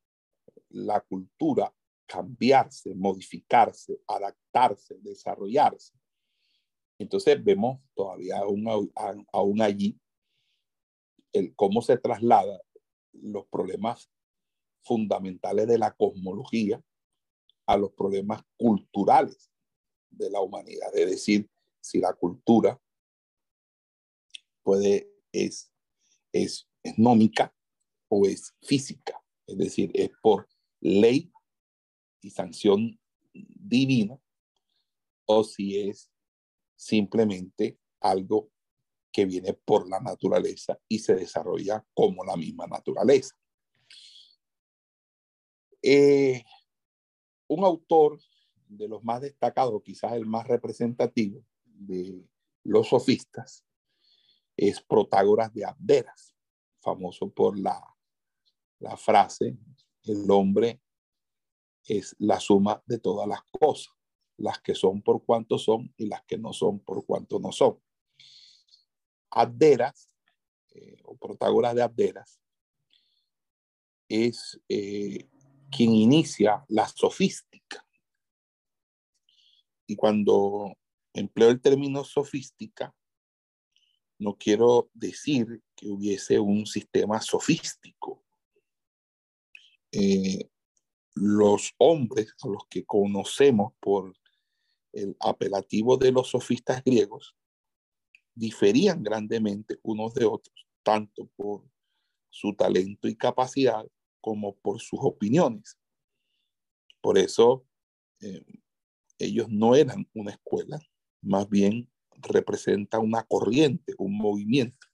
la 0.72 1.00
cultura 1.00 1.72
cambiarse, 2.06 2.94
modificarse, 2.94 4.02
adaptarse, 4.06 4.98
desarrollarse. 5.00 5.94
Entonces 6.98 7.42
vemos 7.42 7.80
todavía 7.94 8.38
aún, 8.38 8.92
aún 9.32 9.62
allí 9.62 9.98
el 11.32 11.54
cómo 11.56 11.80
se 11.80 11.96
traslada 11.96 12.60
los 13.12 13.46
problemas 13.46 14.10
fundamentales 14.82 15.66
de 15.66 15.78
la 15.78 15.94
cosmología 15.94 16.82
a 17.66 17.76
los 17.78 17.92
problemas 17.92 18.42
culturales 18.58 19.50
de 20.10 20.28
la 20.28 20.40
humanidad. 20.40 20.94
Es 20.94 21.10
decir, 21.10 21.48
si 21.80 21.98
la 21.98 22.12
cultura 22.12 22.78
puede, 24.62 25.10
es, 25.32 25.72
es, 26.32 26.68
es 26.82 26.98
nómica 26.98 27.54
o 28.08 28.26
es 28.26 28.54
física, 28.60 29.24
es 29.46 29.56
decir, 29.56 29.90
es 29.94 30.10
por 30.22 30.46
ley 30.82 31.32
y 32.20 32.30
sanción 32.30 33.00
divina, 33.32 34.18
o 35.26 35.44
si 35.44 35.88
es 35.88 36.10
simplemente 36.76 37.78
algo 38.00 38.50
que 39.12 39.24
viene 39.24 39.54
por 39.54 39.88
la 39.88 40.00
naturaleza 40.00 40.78
y 40.88 40.98
se 40.98 41.14
desarrolla 41.14 41.84
como 41.94 42.24
la 42.24 42.36
misma 42.36 42.66
naturaleza. 42.66 43.34
Eh, 45.80 46.42
un 47.48 47.64
autor 47.64 48.18
de 48.68 48.88
los 48.88 49.04
más 49.04 49.20
destacados, 49.20 49.82
quizás 49.84 50.12
el 50.12 50.26
más 50.26 50.46
representativo 50.46 51.44
de 51.64 52.24
los 52.64 52.88
sofistas, 52.88 53.64
es 54.56 54.80
Protágoras 54.80 55.52
de 55.52 55.64
Abderas, 55.64 56.34
famoso 56.80 57.30
por 57.30 57.58
la, 57.58 57.80
la 58.80 58.96
frase, 58.96 59.56
el 60.04 60.30
hombre 60.30 60.80
es 61.86 62.14
la 62.18 62.40
suma 62.40 62.82
de 62.86 62.98
todas 62.98 63.28
las 63.28 63.42
cosas, 63.44 63.94
las 64.36 64.60
que 64.60 64.74
son 64.74 65.02
por 65.02 65.24
cuanto 65.24 65.58
son 65.58 65.92
y 65.96 66.06
las 66.06 66.22
que 66.24 66.38
no 66.38 66.52
son 66.52 66.80
por 66.80 67.04
cuanto 67.04 67.38
no 67.38 67.52
son. 67.52 67.78
Abderas, 69.30 70.08
eh, 70.70 70.96
o 71.04 71.16
Protágoras 71.16 71.74
de 71.74 71.82
Abderas, 71.82 72.40
es 74.08 74.60
eh, 74.68 75.28
quien 75.70 75.92
inicia 75.92 76.64
la 76.68 76.86
sofística. 76.86 77.86
Y 79.86 79.96
cuando 79.96 80.76
empleo 81.14 81.50
el 81.50 81.60
término 81.60 82.04
sofística, 82.04 82.94
no 84.18 84.36
quiero 84.36 84.90
decir 84.94 85.62
que 85.74 85.88
hubiese 85.88 86.38
un 86.38 86.66
sistema 86.66 87.20
sofístico. 87.20 88.21
Eh, 89.92 90.48
los 91.14 91.74
hombres 91.78 92.34
a 92.42 92.48
los 92.48 92.66
que 92.68 92.84
conocemos 92.84 93.74
por 93.80 94.14
el 94.92 95.16
apelativo 95.20 95.96
de 95.96 96.12
los 96.12 96.30
sofistas 96.30 96.82
griegos 96.82 97.36
diferían 98.34 99.02
grandemente 99.02 99.78
unos 99.82 100.14
de 100.14 100.24
otros, 100.24 100.66
tanto 100.82 101.26
por 101.36 101.64
su 102.30 102.54
talento 102.54 103.08
y 103.08 103.16
capacidad 103.16 103.86
como 104.20 104.56
por 104.56 104.80
sus 104.80 104.98
opiniones. 105.02 105.78
Por 107.02 107.18
eso 107.18 107.66
eh, 108.20 108.44
ellos 109.18 109.48
no 109.50 109.74
eran 109.74 110.08
una 110.14 110.30
escuela, 110.30 110.80
más 111.20 111.48
bien 111.48 111.90
representa 112.22 112.98
una 112.98 113.24
corriente, 113.24 113.94
un 113.98 114.16
movimiento. 114.16 114.86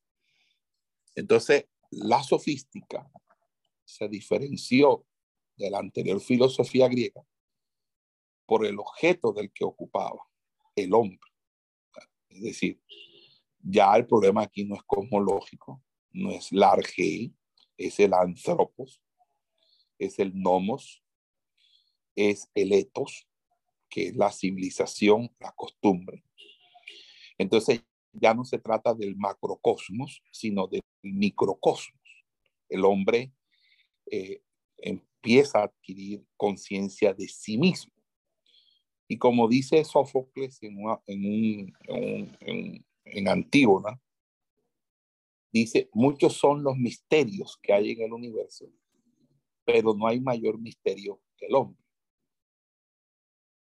Entonces, 1.14 1.66
la 1.90 2.22
sofística 2.22 3.10
se 3.88 4.06
diferenció 4.06 5.06
de 5.56 5.70
la 5.70 5.78
anterior 5.78 6.20
filosofía 6.20 6.88
griega 6.88 7.24
por 8.44 8.66
el 8.66 8.78
objeto 8.78 9.32
del 9.32 9.50
que 9.50 9.64
ocupaba, 9.64 10.20
el 10.76 10.92
hombre. 10.92 11.18
Es 12.28 12.42
decir, 12.42 12.82
ya 13.60 13.94
el 13.96 14.06
problema 14.06 14.42
aquí 14.42 14.64
no 14.64 14.76
es 14.76 14.82
cosmológico, 14.82 15.82
no 16.12 16.30
es 16.30 16.52
la 16.52 16.72
arge, 16.72 17.32
es 17.78 17.98
el 17.98 18.12
antropos, 18.12 19.00
es 19.98 20.18
el 20.18 20.38
nomos, 20.38 21.02
es 22.14 22.50
el 22.54 22.72
etos, 22.72 23.26
que 23.88 24.08
es 24.08 24.16
la 24.16 24.30
civilización, 24.30 25.34
la 25.40 25.52
costumbre. 25.52 26.24
Entonces 27.38 27.82
ya 28.12 28.34
no 28.34 28.44
se 28.44 28.58
trata 28.58 28.92
del 28.92 29.16
macrocosmos, 29.16 30.22
sino 30.30 30.66
del 30.66 30.82
microcosmos. 31.02 31.98
El 32.68 32.84
hombre 32.84 33.32
eh, 34.10 34.42
empieza 34.76 35.60
a 35.60 35.64
adquirir 35.64 36.24
conciencia 36.36 37.12
de 37.14 37.28
sí 37.28 37.58
mismo. 37.58 37.92
Y 39.08 39.18
como 39.18 39.48
dice 39.48 39.84
Sófocles 39.84 40.62
en, 40.62 40.78
en, 41.06 41.72
en, 42.40 42.86
en 43.04 43.28
Antígona, 43.28 44.00
dice, 45.50 45.88
muchos 45.92 46.34
son 46.34 46.62
los 46.62 46.76
misterios 46.76 47.58
que 47.62 47.72
hay 47.72 47.92
en 47.92 48.02
el 48.02 48.12
universo, 48.12 48.66
pero 49.64 49.94
no 49.94 50.06
hay 50.06 50.20
mayor 50.20 50.58
misterio 50.58 51.20
que 51.36 51.46
el 51.46 51.54
hombre. 51.54 51.82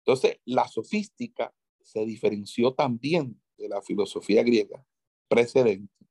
Entonces, 0.05 0.39
la 0.45 0.67
sofística 0.67 1.53
se 1.81 2.05
diferenció 2.05 2.73
también 2.73 3.41
de 3.57 3.69
la 3.69 3.81
filosofía 3.81 4.43
griega 4.43 4.85
precedente 5.27 6.05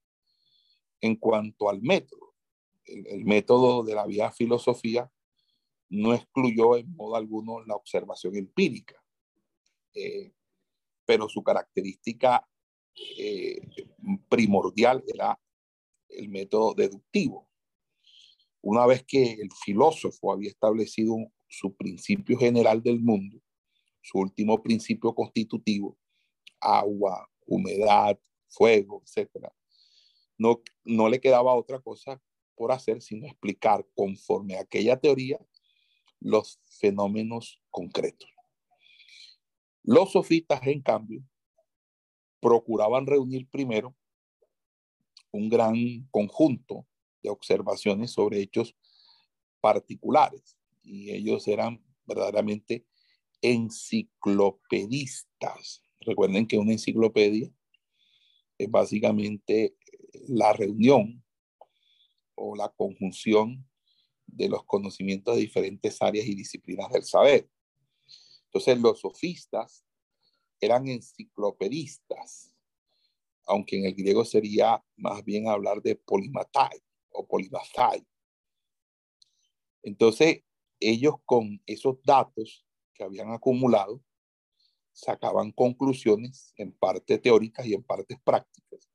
en 1.01 1.17
cuanto 1.17 1.69
al 1.69 1.83
método. 1.83 2.22
El, 2.93 3.25
método 3.25 3.83
de 3.83 3.95
la 3.95 4.07
vía 4.07 4.31
filosofía 4.31 5.11
no 5.89 6.15
excluyó 6.15 6.77
en 6.77 6.95
modo 6.95 7.17
alguno 7.17 7.65
la 7.65 7.75
observación 7.75 8.37
empírica, 8.37 9.03
eh, 9.95 10.33
pero 11.05 11.29
su 11.29 11.43
característica 11.43 12.47
eh, 13.19 13.61
primordial 14.29 15.03
era 15.07 15.39
el 16.09 16.29
método 16.29 16.75
deductivo. 16.75 17.49
Una 18.61 18.87
vez 18.87 19.05
que 19.05 19.33
el 19.33 19.51
filósofo 19.65 20.33
había 20.33 20.51
establecido 20.51 21.17
su 21.49 21.75
principio 21.75 22.39
general 22.39 22.83
del 22.83 23.01
mundo, 23.01 23.41
su 24.01 24.19
último 24.19 24.63
principio 24.63 25.15
constitutivo, 25.15 25.99
agua, 26.61 27.29
humedad, 27.47 28.19
fuego, 28.49 29.03
etc., 29.05 29.49
no, 30.39 30.61
no 30.85 31.09
le 31.09 31.21
quedaba 31.21 31.55
otra 31.55 31.81
cosa 31.81 32.21
por 32.63 32.71
hacer 32.71 33.03
sino 33.03 33.27
explicar 33.27 33.85
conforme 33.93 34.57
a 34.57 34.61
aquella 34.61 34.97
teoría 34.97 35.45
los 36.21 36.61
fenómenos 36.79 37.61
concretos. 37.71 38.31
Los 39.83 40.13
sofistas, 40.13 40.65
en 40.69 40.81
cambio, 40.81 41.25
procuraban 42.39 43.05
reunir 43.05 43.49
primero 43.51 43.97
un 45.33 45.49
gran 45.49 46.07
conjunto 46.13 46.87
de 47.21 47.31
observaciones 47.31 48.13
sobre 48.13 48.41
hechos 48.41 48.77
particulares 49.61 50.57
y 50.85 51.11
ellos 51.11 51.49
eran 51.49 51.85
verdaderamente 52.07 52.87
enciclopedistas. 53.41 55.83
Recuerden 55.99 56.47
que 56.47 56.59
una 56.59 56.71
enciclopedia 56.71 57.51
es 58.57 58.71
básicamente 58.71 59.75
la 60.29 60.53
reunión 60.53 61.25
o 62.35 62.57
la 62.57 62.69
conjunción 62.69 63.69
de 64.27 64.49
los 64.49 64.65
conocimientos 64.65 65.35
de 65.35 65.43
diferentes 65.43 66.01
áreas 66.01 66.27
y 66.27 66.35
disciplinas 66.35 66.91
del 66.91 67.05
saber. 67.05 67.49
Entonces 68.47 68.79
los 68.79 69.01
sofistas 69.01 69.85
eran 70.61 70.89
enciclopedistas, 70.89 72.55
aunque 73.47 73.79
en 73.79 73.87
el 73.87 73.95
griego 73.95 74.25
sería 74.25 74.83
más 74.97 75.25
bien 75.25 75.49
hablar 75.49 75.83
de 75.83 75.97
polimatai 75.97 76.79
o 77.11 77.27
polimathai. 77.27 78.07
Entonces, 79.83 80.43
ellos 80.79 81.17
con 81.25 81.61
esos 81.67 81.97
datos 82.05 82.65
que 82.95 83.05
habían 83.05 83.33
acumulado, 83.33 84.03
sacaban 84.93 85.51
conclusiones 85.53 86.53
en 86.57 86.73
parte 86.73 87.19
teóricas 87.19 87.67
y 87.67 87.75
en 87.75 87.83
partes 87.83 88.19
prácticas. 88.23 88.89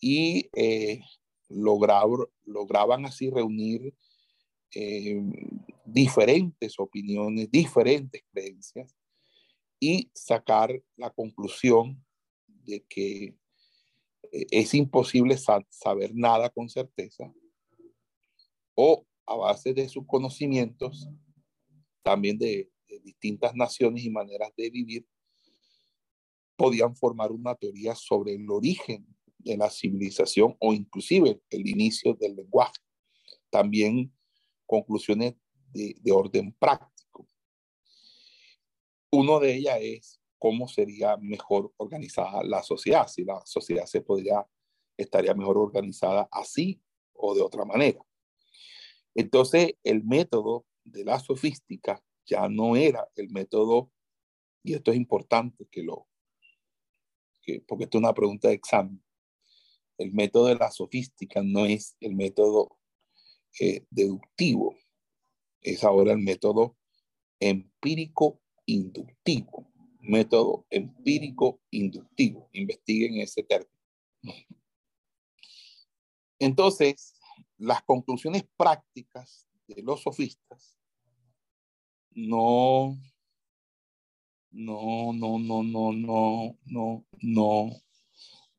Y 0.00 0.50
eh, 0.54 1.00
lograban 1.48 3.06
así 3.06 3.30
reunir 3.30 3.94
eh, 4.74 5.20
diferentes 5.84 6.78
opiniones, 6.78 7.50
diferentes 7.50 8.22
creencias 8.32 8.96
y 9.78 10.10
sacar 10.14 10.82
la 10.96 11.10
conclusión 11.10 12.04
de 12.46 12.84
que 12.88 13.36
eh, 14.32 14.46
es 14.50 14.74
imposible 14.74 15.36
saber 15.36 16.12
nada 16.14 16.50
con 16.50 16.68
certeza 16.68 17.32
o 18.74 19.06
a 19.26 19.36
base 19.36 19.72
de 19.72 19.88
sus 19.88 20.06
conocimientos, 20.06 21.08
también 22.02 22.38
de, 22.38 22.70
distintas 23.02 23.54
naciones 23.56 24.04
y 24.04 24.10
maneras 24.10 24.50
de 24.56 24.70
vivir, 24.70 25.06
podían 26.56 26.94
formar 26.94 27.32
una 27.32 27.54
teoría 27.56 27.94
sobre 27.96 28.34
el 28.34 28.48
origen 28.48 29.04
de 29.44 29.56
la 29.56 29.70
civilización 29.70 30.56
o 30.58 30.72
inclusive 30.72 31.40
el 31.50 31.68
inicio 31.68 32.14
del 32.14 32.36
lenguaje. 32.36 32.80
También 33.50 34.12
conclusiones 34.66 35.34
de, 35.72 35.94
de 36.00 36.12
orden 36.12 36.52
práctico. 36.52 37.28
Uno 39.10 39.38
de 39.38 39.54
ellas 39.54 39.78
es 39.80 40.20
cómo 40.38 40.66
sería 40.68 41.16
mejor 41.18 41.72
organizada 41.76 42.42
la 42.42 42.62
sociedad, 42.62 43.06
si 43.06 43.24
la 43.24 43.40
sociedad 43.46 43.86
se 43.86 44.00
podría, 44.00 44.46
estaría 44.96 45.34
mejor 45.34 45.58
organizada 45.58 46.28
así 46.30 46.82
o 47.12 47.34
de 47.34 47.42
otra 47.42 47.64
manera. 47.64 48.04
Entonces, 49.14 49.74
el 49.84 50.04
método 50.04 50.66
de 50.84 51.04
la 51.04 51.18
sofística 51.18 52.02
ya 52.26 52.48
no 52.48 52.76
era 52.76 53.08
el 53.16 53.30
método, 53.30 53.90
y 54.62 54.74
esto 54.74 54.90
es 54.90 54.96
importante 54.96 55.66
que 55.70 55.82
lo, 55.82 56.08
que, 57.42 57.62
porque 57.66 57.84
esto 57.84 57.98
es 57.98 58.02
una 58.02 58.14
pregunta 58.14 58.48
de 58.48 58.54
examen, 58.54 59.03
el 59.98 60.12
método 60.12 60.46
de 60.46 60.54
la 60.56 60.70
sofística 60.70 61.42
no 61.42 61.66
es 61.66 61.96
el 62.00 62.14
método 62.14 62.78
eh, 63.60 63.84
deductivo, 63.90 64.74
es 65.60 65.84
ahora 65.84 66.12
el 66.12 66.18
método 66.18 66.76
empírico-inductivo, 67.40 69.70
método 70.00 70.66
empírico-inductivo, 70.70 72.48
investiguen 72.52 73.20
ese 73.20 73.42
término. 73.42 73.74
Entonces, 76.38 77.14
las 77.58 77.82
conclusiones 77.82 78.44
prácticas 78.56 79.46
de 79.66 79.82
los 79.82 80.02
sofistas 80.02 80.78
no, 82.10 82.96
no, 84.50 85.12
no, 85.12 85.38
no, 85.38 85.62
no, 85.62 85.92
no, 85.92 86.58
no, 86.64 87.04
no, 87.20 87.83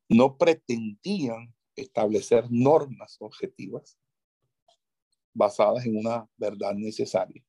no 0.10 0.38
pretendían 0.38 1.54
establecer 1.76 2.46
normas 2.50 3.18
objetivas 3.20 3.98
basadas 5.34 5.86
en 5.86 5.98
una 5.98 6.30
verdad 6.38 6.74
necesaria. 6.74 7.44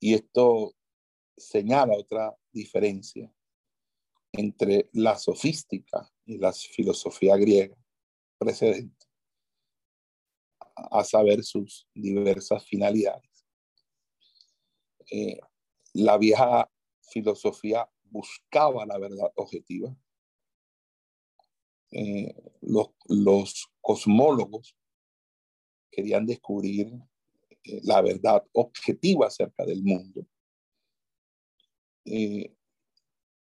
Y 0.00 0.14
esto 0.14 0.74
señala 1.36 1.94
otra 1.94 2.36
diferencia 2.52 3.32
entre 4.32 4.88
la 4.92 5.16
sofística 5.16 6.10
y 6.24 6.38
la 6.38 6.52
filosofía 6.52 7.36
griega 7.36 7.76
precedente, 8.38 9.06
a 10.76 11.02
saber 11.02 11.42
sus 11.42 11.88
diversas 11.92 12.64
finalidades. 12.64 13.44
Eh, 15.10 15.40
la 15.94 16.18
vieja 16.18 16.70
filosofía 17.00 17.90
buscaba 18.04 18.86
la 18.86 18.98
verdad 18.98 19.32
objetiva. 19.34 19.94
Eh, 21.90 22.34
los, 22.60 23.70
cosmólogos 23.80 24.76
querían 25.90 26.26
descubrir 26.26 26.92
eh, 27.64 27.80
la 27.84 28.02
verdad 28.02 28.44
objetiva 28.52 29.26
acerca 29.26 29.64
del 29.64 29.82
mundo. 29.82 30.26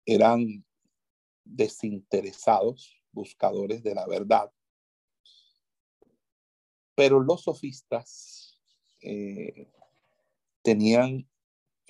eran 0.07 0.64
desinteresados 1.44 3.03
buscadores 3.12 3.83
de 3.83 3.94
la 3.94 4.07
verdad 4.07 4.51
pero 6.96 7.20
los 7.20 7.42
sofistas 7.42 8.59
eh, 9.01 9.68
tenían 10.62 11.29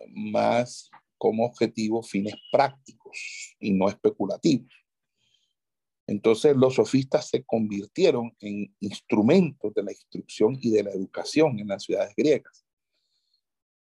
más 0.08 0.90
como 1.16 1.46
objetivo 1.46 2.02
fines 2.02 2.34
prácticos 2.52 3.56
y 3.58 3.72
no 3.72 3.88
especulativos. 3.88 4.70
Entonces 6.06 6.56
los 6.56 6.74
sofistas 6.74 7.28
se 7.28 7.44
convirtieron 7.44 8.34
en 8.40 8.74
instrumentos 8.80 9.74
de 9.74 9.82
la 9.82 9.92
instrucción 9.92 10.56
y 10.60 10.70
de 10.70 10.84
la 10.84 10.90
educación 10.90 11.58
en 11.58 11.68
las 11.68 11.82
ciudades 11.82 12.14
griegas 12.16 12.64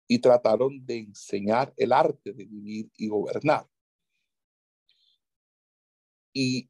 y 0.07 0.19
trataron 0.19 0.85
de 0.85 0.97
enseñar 0.97 1.73
el 1.77 1.93
arte 1.93 2.33
de 2.33 2.45
vivir 2.45 2.91
y 2.97 3.07
gobernar. 3.07 3.65
Y 6.33 6.69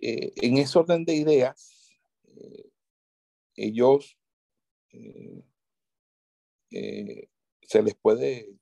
eh, 0.00 0.32
en 0.36 0.58
ese 0.58 0.78
orden 0.78 1.04
de 1.04 1.14
ideas, 1.14 1.90
eh, 2.24 2.70
ellos 3.56 4.16
eh, 4.92 5.44
se 7.62 7.82
les 7.82 7.96
puede, 7.96 8.54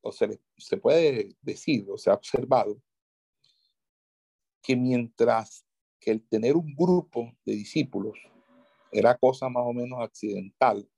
o 0.00 0.12
se, 0.12 0.40
se 0.56 0.76
puede 0.76 1.36
decir, 1.42 1.84
o 1.90 1.98
se 1.98 2.10
ha 2.10 2.14
observado, 2.14 2.80
que 4.62 4.76
mientras 4.76 5.64
que 5.98 6.10
el 6.10 6.26
tener 6.26 6.56
un 6.56 6.74
grupo 6.74 7.32
de 7.44 7.52
discípulos 7.52 8.18
era 8.92 9.16
cosa 9.16 9.48
más 9.48 9.64
o 9.66 9.72
menos 9.72 10.00
accidental 10.00 10.88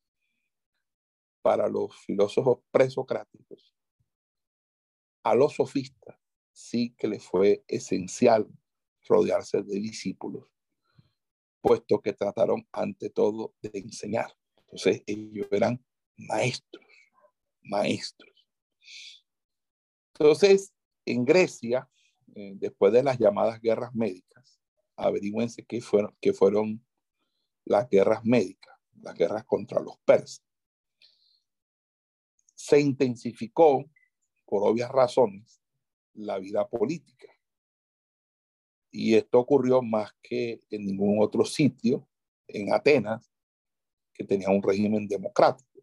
para 1.42 1.68
los 1.68 1.96
filósofos 2.06 2.60
presocráticos, 2.70 3.74
a 5.24 5.34
los 5.34 5.54
sofistas 5.54 6.16
sí 6.52 6.94
que 6.96 7.08
les 7.08 7.24
fue 7.24 7.64
esencial 7.66 8.48
rodearse 9.08 9.62
de 9.62 9.80
discípulos 9.80 10.52
puesto 11.62 12.00
que 12.02 12.12
trataron 12.12 12.68
ante 12.72 13.08
todo 13.08 13.54
de 13.62 13.70
enseñar. 13.78 14.36
Entonces 14.58 15.02
ellos 15.06 15.46
eran 15.50 15.82
maestros, 16.16 16.84
maestros. 17.62 18.30
Entonces, 20.12 20.74
en 21.06 21.24
Grecia, 21.24 21.88
eh, 22.34 22.52
después 22.56 22.92
de 22.92 23.02
las 23.02 23.18
llamadas 23.18 23.60
guerras 23.60 23.94
médicas, 23.94 24.60
averigüense 24.96 25.64
qué 25.64 25.80
fueron, 25.80 26.16
qué 26.20 26.32
fueron 26.32 26.84
las 27.64 27.88
guerras 27.88 28.24
médicas, 28.24 28.76
las 29.00 29.14
guerras 29.14 29.44
contra 29.44 29.80
los 29.80 29.98
persas. 29.98 30.42
Se 32.54 32.80
intensificó, 32.80 33.84
por 34.46 34.62
obvias 34.64 34.90
razones, 34.90 35.62
la 36.14 36.38
vida 36.38 36.68
política. 36.68 37.28
Y 38.90 39.14
esto 39.14 39.38
ocurrió 39.38 39.82
más 39.82 40.12
que 40.22 40.60
en 40.70 40.84
ningún 40.84 41.22
otro 41.22 41.44
sitio 41.44 42.06
en 42.46 42.72
Atenas 42.72 43.32
que 44.12 44.24
tenía 44.24 44.50
un 44.50 44.62
régimen 44.62 45.08
democrático. 45.08 45.82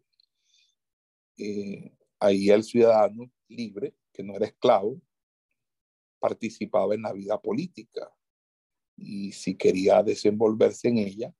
Eh, 1.36 1.92
ahí 2.20 2.50
el 2.50 2.62
ciudadano 2.62 3.30
libre, 3.48 3.94
que 4.12 4.22
no 4.22 4.36
era 4.36 4.46
esclavo, 4.46 5.00
participaba 6.20 6.94
en 6.94 7.02
la 7.02 7.12
vida 7.12 7.40
política 7.40 8.12
y 8.96 9.32
si 9.32 9.56
quería 9.56 10.02
desenvolverse 10.02 10.88
en 10.88 10.98
ella, 10.98 11.34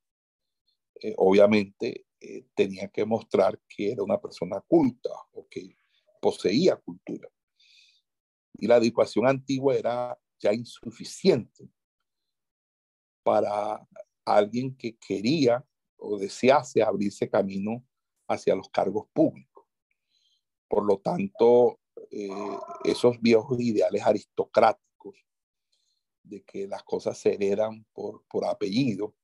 eh, 1.03 1.15
obviamente 1.17 2.07
eh, 2.21 2.47
tenía 2.55 2.89
que 2.89 3.05
mostrar 3.05 3.61
que 3.69 3.93
era 3.93 4.03
una 4.03 4.21
persona 4.21 4.61
culta 4.61 5.11
o 5.33 5.47
que 5.49 5.77
poseía 6.21 6.77
cultura. 6.77 7.29
Y 8.55 8.67
la 8.67 8.77
educación 8.77 9.27
antigua 9.27 9.75
era 9.75 10.19
ya 10.39 10.53
insuficiente 10.53 11.71
para 13.23 13.87
alguien 14.25 14.77
que 14.77 14.97
quería 14.97 15.65
o 15.97 16.19
desease 16.19 16.83
abrirse 16.83 17.29
camino 17.29 17.85
hacia 18.29 18.55
los 18.55 18.69
cargos 18.71 19.07
públicos. 19.13 19.67
Por 20.69 20.85
lo 20.85 20.99
tanto, 20.99 21.80
eh, 22.11 22.29
esos 22.85 23.21
viejos 23.21 23.61
ideales 23.61 24.03
aristocráticos 24.03 25.17
de 26.23 26.43
que 26.43 26.67
las 26.67 26.83
cosas 26.83 27.17
se 27.19 27.35
heredan 27.35 27.87
por, 27.93 28.25
por 28.27 28.45
apellido 28.45 29.15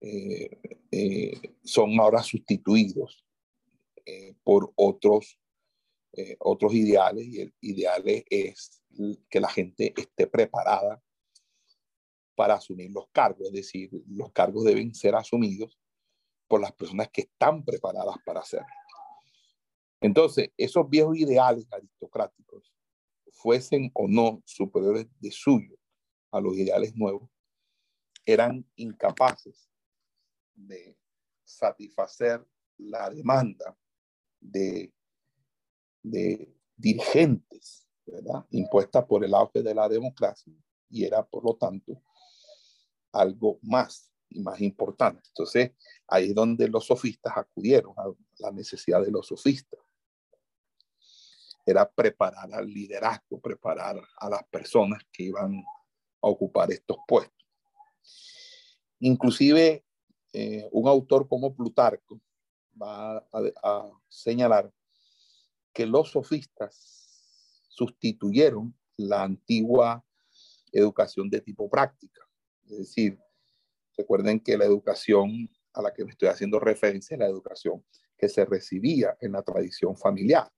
eh, 0.00 0.50
eh, 0.90 1.56
son 1.64 1.98
ahora 2.00 2.22
sustituidos 2.22 3.22
por 4.44 4.72
otros, 4.76 5.40
otros 6.38 6.72
ideales 6.74 7.26
y 7.26 7.40
el 7.40 7.54
ideal 7.60 8.04
es 8.06 8.84
que 9.28 9.40
la 9.40 9.48
gente 9.48 9.92
esté 9.96 10.28
preparada 10.28 11.02
para 12.36 12.54
asumir 12.54 12.92
los 12.92 13.08
cargos, 13.08 13.48
es 13.48 13.52
decir, 13.52 13.90
los 14.06 14.30
cargos 14.30 14.62
deben 14.62 14.94
ser 14.94 15.16
asumidos 15.16 15.76
por 16.46 16.60
las 16.60 16.72
personas 16.72 17.08
que 17.10 17.22
están 17.22 17.64
preparadas 17.64 18.16
para 18.24 18.40
hacerlo. 18.40 18.66
Entonces, 20.00 20.50
esos 20.56 20.88
viejos 20.88 21.16
ideales 21.16 21.66
aristocráticos, 21.70 22.72
fuesen 23.32 23.90
o 23.94 24.08
no 24.08 24.42
superiores 24.46 25.06
de 25.20 25.30
suyo 25.30 25.76
a 26.30 26.40
los 26.40 26.56
ideales 26.56 26.94
nuevos, 26.96 27.28
eran 28.24 28.66
incapaces 28.76 29.70
de 30.54 30.96
satisfacer 31.44 32.44
la 32.78 33.08
demanda 33.10 33.76
de, 34.40 34.92
dirigentes 36.76 37.88
impuesta 38.50 39.06
por 39.06 39.24
el 39.24 39.34
auge 39.34 39.62
de 39.62 39.74
la 39.74 39.88
democracia 39.88 40.52
y 40.88 41.04
era, 41.04 41.24
por 41.24 41.44
lo 41.44 41.56
tanto, 41.56 42.00
algo 43.12 43.58
más 43.62 44.12
y 44.28 44.40
más 44.40 44.60
importante. 44.60 45.22
Entonces, 45.28 45.72
ahí 46.06 46.28
es 46.28 46.34
donde 46.34 46.68
los 46.68 46.86
sofistas 46.86 47.32
acudieron 47.36 47.94
a 47.96 48.04
la 48.38 48.52
necesidad 48.52 49.02
de 49.02 49.10
los 49.10 49.26
sofistas. 49.26 49.80
Era 51.66 51.90
preparar 51.90 52.54
al 52.54 52.68
liderazgo, 52.68 53.40
preparar 53.40 54.00
a 54.18 54.30
las 54.30 54.44
personas 54.44 55.02
que 55.12 55.24
iban 55.24 55.56
a 56.22 56.28
ocupar 56.28 56.70
estos 56.70 56.98
puestos. 57.08 57.34
Inclusive 59.00 59.84
eh, 60.32 60.68
un 60.70 60.88
autor 60.88 61.28
como 61.28 61.54
Plutarco 61.54 62.20
va 62.80 63.18
a, 63.62 63.90
señalar 64.08 64.72
que 65.72 65.86
los 65.86 66.12
sofistas 66.12 67.64
sustituyeron 67.68 68.74
la 68.96 69.24
antigua 69.24 70.04
educación 70.72 71.28
de 71.28 71.40
tipo 71.40 71.68
práctica. 71.68 72.22
Es 72.64 72.78
decir, 72.78 73.18
recuerden 73.96 74.40
que 74.40 74.56
la 74.56 74.64
educación 74.64 75.50
a 75.72 75.82
la 75.82 75.92
que 75.92 76.04
me 76.04 76.12
estoy 76.12 76.28
haciendo 76.28 76.60
referencia 76.60 77.14
es 77.14 77.20
la 77.20 77.26
educación 77.26 77.84
que 78.16 78.28
se 78.28 78.44
recibía 78.44 79.16
en 79.20 79.32
la 79.32 79.42
tradición 79.42 79.96
familiar. 79.96 80.50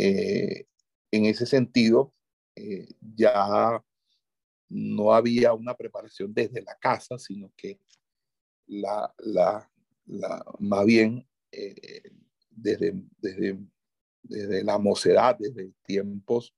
Eh, 0.00 0.68
en 1.10 1.24
ese 1.24 1.44
sentido, 1.44 2.14
eh, 2.54 2.86
ya 3.00 3.84
no 4.68 5.12
había 5.12 5.52
una 5.54 5.74
preparación 5.74 6.32
desde 6.32 6.62
la 6.62 6.76
casa, 6.76 7.18
sino 7.18 7.52
que 7.56 7.80
la, 8.66 9.12
la, 9.18 9.68
más 10.60 10.86
bien 10.86 11.28
eh, 11.50 12.12
desde, 12.48 13.02
desde, 13.16 13.58
desde, 14.22 14.62
la 14.62 14.78
mocedad, 14.78 15.36
desde 15.36 15.72
tiempos, 15.82 16.54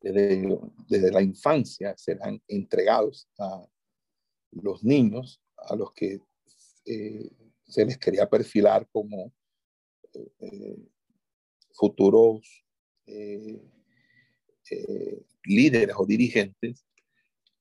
desde, 0.00 0.60
desde 0.88 1.10
la 1.10 1.22
infancia, 1.22 1.96
serán 1.96 2.40
entregados 2.46 3.28
a 3.36 3.66
los 4.52 4.84
niños 4.84 5.42
a 5.56 5.74
los 5.74 5.92
que 5.92 6.20
se 6.84 7.84
les 7.84 7.98
quería 7.98 8.30
perfilar 8.30 8.86
como 8.92 9.32
futuros 11.74 12.64
líderes 15.44 15.94
o 15.98 16.06
dirigentes 16.06 16.86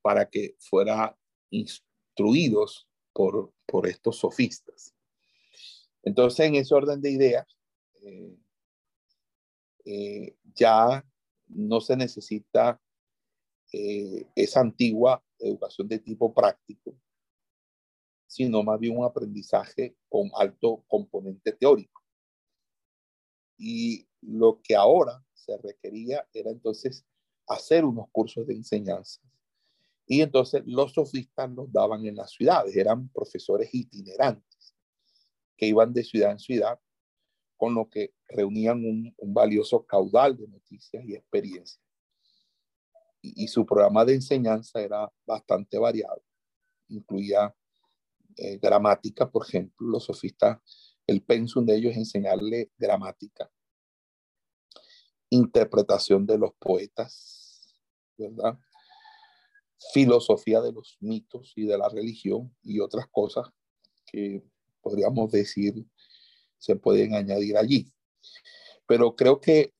para 0.01 0.29
que 0.29 0.55
fueran 0.59 1.15
instruidos 1.49 2.87
por, 3.13 3.53
por 3.65 3.87
estos 3.87 4.17
sofistas. 4.17 4.95
Entonces, 6.03 6.47
en 6.47 6.55
ese 6.55 6.73
orden 6.73 7.01
de 7.01 7.11
ideas, 7.11 7.47
eh, 8.01 8.37
eh, 9.85 10.35
ya 10.55 11.05
no 11.47 11.81
se 11.81 11.95
necesita 11.95 12.81
eh, 13.73 14.25
esa 14.35 14.61
antigua 14.61 15.23
educación 15.39 15.87
de 15.87 15.99
tipo 15.99 16.33
práctico, 16.33 16.95
sino 18.27 18.63
más 18.63 18.79
bien 18.79 18.97
un 18.97 19.05
aprendizaje 19.05 19.95
con 20.09 20.31
alto 20.35 20.83
componente 20.87 21.51
teórico. 21.51 22.00
Y 23.63 24.07
lo 24.21 24.59
que 24.63 24.75
ahora 24.75 25.23
se 25.35 25.55
requería 25.55 26.27
era 26.33 26.49
entonces 26.49 27.05
hacer 27.47 27.85
unos 27.85 28.07
cursos 28.11 28.47
de 28.47 28.55
enseñanza. 28.55 29.21
Y 30.07 30.21
entonces 30.21 30.63
los 30.65 30.93
sofistas 30.93 31.47
los 31.51 31.71
daban 31.71 32.03
en 32.07 32.15
las 32.15 32.31
ciudades, 32.31 32.75
eran 32.75 33.09
profesores 33.09 33.69
itinerantes 33.71 34.75
que 35.55 35.67
iban 35.67 35.93
de 35.93 36.03
ciudad 36.03 36.31
en 36.31 36.39
ciudad, 36.39 36.79
con 37.55 37.75
lo 37.75 37.87
que 37.87 38.15
reunían 38.27 38.83
un, 38.83 39.15
valioso 39.31 39.85
caudal 39.85 40.35
de 40.35 40.47
noticias 40.47 41.05
y 41.05 41.13
experiencias. 41.13 41.79
Y, 43.21 43.47
su 43.47 43.63
programa 43.63 44.03
de 44.03 44.15
enseñanza 44.15 44.81
era 44.81 45.13
bastante 45.23 45.77
variado. 45.77 46.23
Incluía 46.87 47.55
eh, 48.37 48.57
gramática, 48.57 49.29
por 49.29 49.45
ejemplo, 49.45 49.87
los 49.87 50.05
sofistas, 50.05 50.90
el 51.11 51.21
pensum 51.21 51.65
de 51.65 51.75
ellos 51.75 51.91
es 51.91 51.97
enseñarle 51.97 52.71
gramática, 52.77 53.51
interpretación 55.29 56.25
de 56.25 56.37
los 56.37 56.53
poetas, 56.53 57.75
¿verdad? 58.17 58.57
Filosofía 59.93 60.61
de 60.61 60.71
los 60.71 60.97
mitos 61.01 61.53
y 61.55 61.65
de 61.65 61.77
la 61.77 61.89
religión 61.89 62.55
y 62.63 62.79
otras 62.79 63.07
cosas 63.11 63.49
que 64.05 64.43
podríamos 64.81 65.31
decir 65.31 65.85
se 66.57 66.75
pueden 66.75 67.15
añadir 67.15 67.57
allí. 67.57 67.91
Pero 68.87 69.15
creo 69.15 69.41
que 69.41 69.73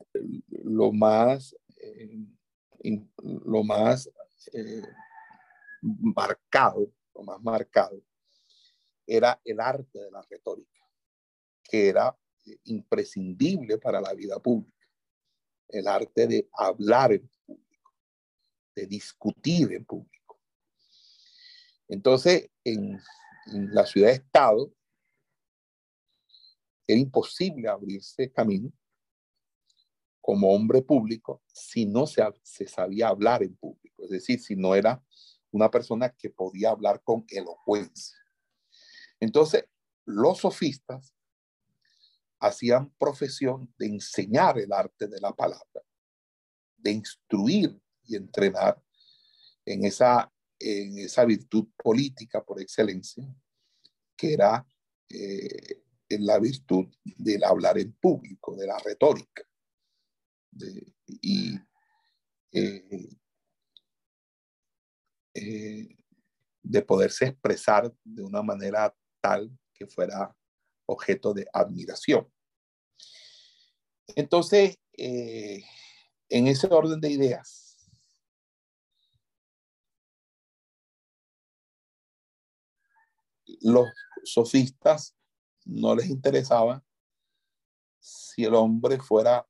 lo 0.63 0.91
más, 0.91 1.55
eh, 1.77 2.25
lo 3.45 3.63
más 3.63 4.09
eh, 4.53 4.81
marcado, 5.81 6.91
lo 7.15 7.23
más 7.23 7.41
marcado, 7.41 8.01
era 9.05 9.39
el 9.43 9.59
arte 9.59 9.99
de 9.99 10.11
la 10.11 10.21
retórica, 10.29 10.80
que 11.71 11.87
era 11.87 12.15
imprescindible 12.65 13.77
para 13.77 14.01
la 14.01 14.13
vida 14.13 14.37
pública 14.39 14.81
el 15.71 15.87
arte 15.87 16.27
de 16.27 16.49
hablar 16.53 17.13
en 17.13 17.29
público, 17.45 17.93
de 18.75 18.85
discutir 18.87 19.71
en 19.71 19.85
público. 19.85 20.39
Entonces, 21.87 22.49
en, 22.63 22.99
la 23.53 23.85
ciudad-estado, 23.85 24.71
era 26.85 26.99
imposible 26.99 27.67
abrirse 27.67 28.31
camino 28.31 28.71
como 30.21 30.53
hombre 30.53 30.83
público 30.83 31.41
si 31.47 31.85
no 31.85 32.05
se, 32.05 32.21
se, 32.43 32.67
sabía 32.67 33.07
hablar 33.07 33.41
en 33.41 33.55
público, 33.55 34.03
es 34.03 34.11
decir, 34.11 34.39
si 34.39 34.55
no 34.55 34.75
era 34.75 35.03
una 35.49 35.71
persona 35.71 36.09
que 36.09 36.29
podía 36.29 36.69
hablar 36.69 37.01
con 37.03 37.25
elocuencia. 37.29 38.17
Entonces, 39.19 39.65
los 40.05 40.39
sofistas 40.39 41.15
hacían 42.41 42.91
profesión 42.97 43.73
de 43.77 43.85
enseñar 43.85 44.57
el 44.57 44.73
arte 44.73 45.07
de 45.07 45.21
la 45.21 45.31
palabra, 45.33 45.81
de 46.75 46.91
instruir 46.91 47.79
y 48.03 48.15
entrenar 48.15 48.81
en 49.63 49.85
esa, 49.85 50.31
en 50.59 50.97
esa 50.97 51.23
virtud 51.23 51.67
política 51.77 52.43
por 52.43 52.59
excelencia, 52.59 53.23
que 54.17 54.33
era 54.33 54.65
eh, 55.07 55.83
la 56.09 56.39
virtud 56.39 56.87
del 57.03 57.43
hablar 57.43 57.77
en 57.77 57.93
público, 57.93 58.55
de 58.55 58.67
la 58.67 58.77
retórica. 58.79 59.43
y 61.21 61.55
eh, 62.51 63.09
eh, 65.33 65.97
de 66.63 66.81
poderse 66.81 67.25
expresar 67.25 67.93
de 68.03 68.21
una 68.21 68.41
manera 68.41 68.93
tal 69.21 69.49
que 69.73 69.87
fuera 69.87 70.35
objeto 70.91 71.33
de 71.33 71.47
admiración. 71.53 72.27
Entonces, 74.15 74.77
eh, 74.97 75.63
en 76.29 76.47
ese 76.47 76.67
orden 76.67 76.99
de 76.99 77.09
ideas, 77.09 77.77
los 83.61 83.87
sofistas 84.23 85.15
no 85.65 85.95
les 85.95 86.07
interesaba 86.09 86.83
si 87.99 88.43
el 88.43 88.55
hombre 88.55 88.99
fuera 88.99 89.47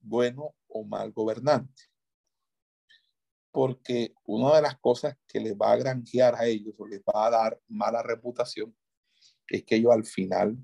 bueno 0.00 0.54
o 0.68 0.84
mal 0.84 1.12
gobernante. 1.12 1.84
Porque 3.50 4.14
una 4.24 4.56
de 4.56 4.62
las 4.62 4.78
cosas 4.78 5.16
que 5.26 5.40
les 5.40 5.54
va 5.54 5.72
a 5.72 5.76
granjear 5.76 6.34
a 6.36 6.44
ellos 6.46 6.74
o 6.78 6.86
les 6.86 7.00
va 7.00 7.26
a 7.26 7.30
dar 7.30 7.60
mala 7.66 8.02
reputación 8.02 8.76
es 9.48 9.64
que 9.64 9.76
ellos 9.76 9.92
al 9.92 10.04
final 10.04 10.58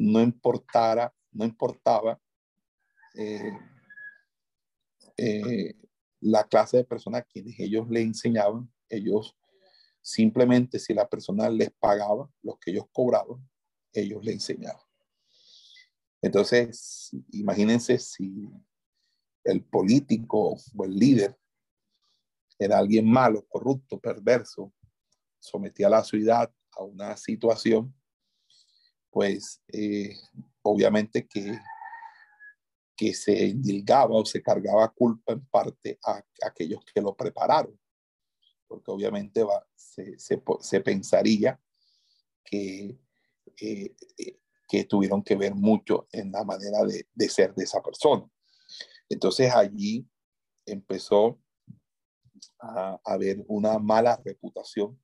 no 0.00 0.20
importara, 0.22 1.14
no 1.30 1.44
importaba 1.44 2.18
eh, 3.14 3.52
eh, 5.16 5.74
la 6.20 6.44
clase 6.44 6.78
de 6.78 6.84
personas 6.84 7.20
a 7.20 7.24
quienes 7.24 7.58
ellos 7.60 7.88
le 7.90 8.00
enseñaban, 8.00 8.72
ellos 8.88 9.36
simplemente 10.00 10.78
si 10.78 10.94
la 10.94 11.06
persona 11.06 11.50
les 11.50 11.70
pagaba 11.72 12.30
los 12.42 12.58
que 12.58 12.70
ellos 12.70 12.86
cobraban, 12.92 13.46
ellos 13.92 14.24
le 14.24 14.32
enseñaban. 14.32 14.82
Entonces, 16.22 17.10
imagínense 17.32 17.98
si 17.98 18.48
el 19.44 19.62
político 19.64 20.56
o 20.76 20.84
el 20.84 20.94
líder 20.96 21.38
era 22.58 22.78
alguien 22.78 23.06
malo, 23.06 23.46
corrupto, 23.48 23.98
perverso, 23.98 24.72
sometía 25.38 25.88
a 25.88 25.90
la 25.90 26.04
ciudad 26.04 26.50
a 26.72 26.84
una 26.84 27.16
situación, 27.16 27.94
pues 29.10 29.62
eh, 29.68 30.16
obviamente 30.62 31.26
que, 31.26 31.58
que 32.96 33.14
se 33.14 33.46
indilgaba 33.46 34.14
o 34.14 34.24
se 34.24 34.42
cargaba 34.42 34.88
culpa 34.88 35.32
en 35.32 35.44
parte 35.46 35.98
a, 36.04 36.22
aquellos 36.42 36.84
que 36.84 37.00
lo 37.00 37.14
prepararon, 37.14 37.78
porque 38.66 38.90
obviamente 38.90 39.42
va, 39.42 39.66
se, 39.74 40.18
se, 40.18 40.80
pensaría 40.80 41.60
que, 42.44 42.98
eh, 43.60 43.94
eh, 44.18 44.38
que 44.68 44.84
tuvieron 44.84 45.22
que 45.22 45.36
ver 45.36 45.54
mucho 45.54 46.06
en 46.12 46.30
la 46.30 46.44
manera 46.44 46.84
de, 46.84 47.08
de 47.12 47.28
ser 47.28 47.54
de 47.54 47.64
esa 47.64 47.82
persona. 47.82 48.30
Entonces 49.08 49.52
allí 49.52 50.06
empezó 50.64 51.40
a 52.60 53.00
haber 53.04 53.44
una 53.48 53.78
mala 53.78 54.20
reputación 54.24 54.98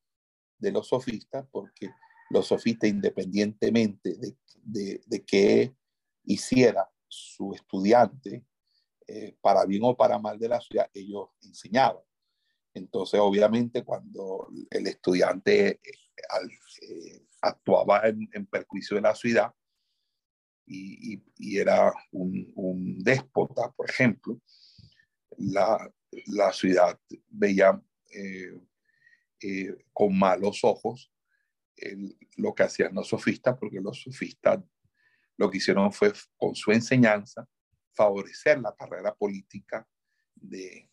de 0.59 0.73
los 0.73 0.89
sofistas, 0.89 1.47
porque 1.51 1.91
los 2.31 2.47
sofistas, 2.47 2.91
independientemente 2.91 4.17
de, 4.63 5.01
de, 5.07 5.25
qué 5.25 5.75
hiciera 6.25 6.89
su 7.09 7.53
estudiante, 7.55 8.45
eh, 9.07 9.37
para 9.41 9.65
bien 9.65 9.83
o 9.85 9.97
para 9.97 10.19
mal 10.19 10.39
de 10.39 10.49
la 10.49 10.61
ciudad, 10.61 10.91
ellos 10.93 11.29
enseñaban. 11.43 12.03
Entonces, 12.75 13.21
obviamente, 13.21 13.85
cuando 13.85 14.49
el 14.71 14.87
estudiante 14.89 15.81
eh, 15.81 17.27
actuaba 17.41 18.03
en, 18.09 18.47
perjuicio 18.47 18.97
de 18.97 19.03
la 19.03 19.15
ciudad 19.15 19.55
y, 20.67 21.23
era 21.59 21.93
un, 22.11 22.99
déspota, 22.99 23.71
por 23.71 23.89
ejemplo, 23.89 24.41
la, 25.39 25.91
la 26.27 26.53
ciudad 26.53 26.99
veía 27.29 27.81
con 29.93 30.19
malos 30.19 30.65
ojos 30.65 31.13
lo 32.37 32.55
que 32.55 32.63
hacían 32.63 32.95
los 32.95 33.09
sofistas, 33.09 33.57
porque 33.59 33.81
los 33.81 34.01
sofistas 34.01 34.61
lo 35.37 35.51
que 35.51 35.59
hicieron 35.59 35.93
fue 35.93 36.13
con 36.37 36.55
su 36.55 36.73
enseñanza 36.73 37.47
favorecer 37.93 38.61
la 38.61 38.75
carrera 38.75 39.15
política 39.15 39.87
de, 40.35 40.89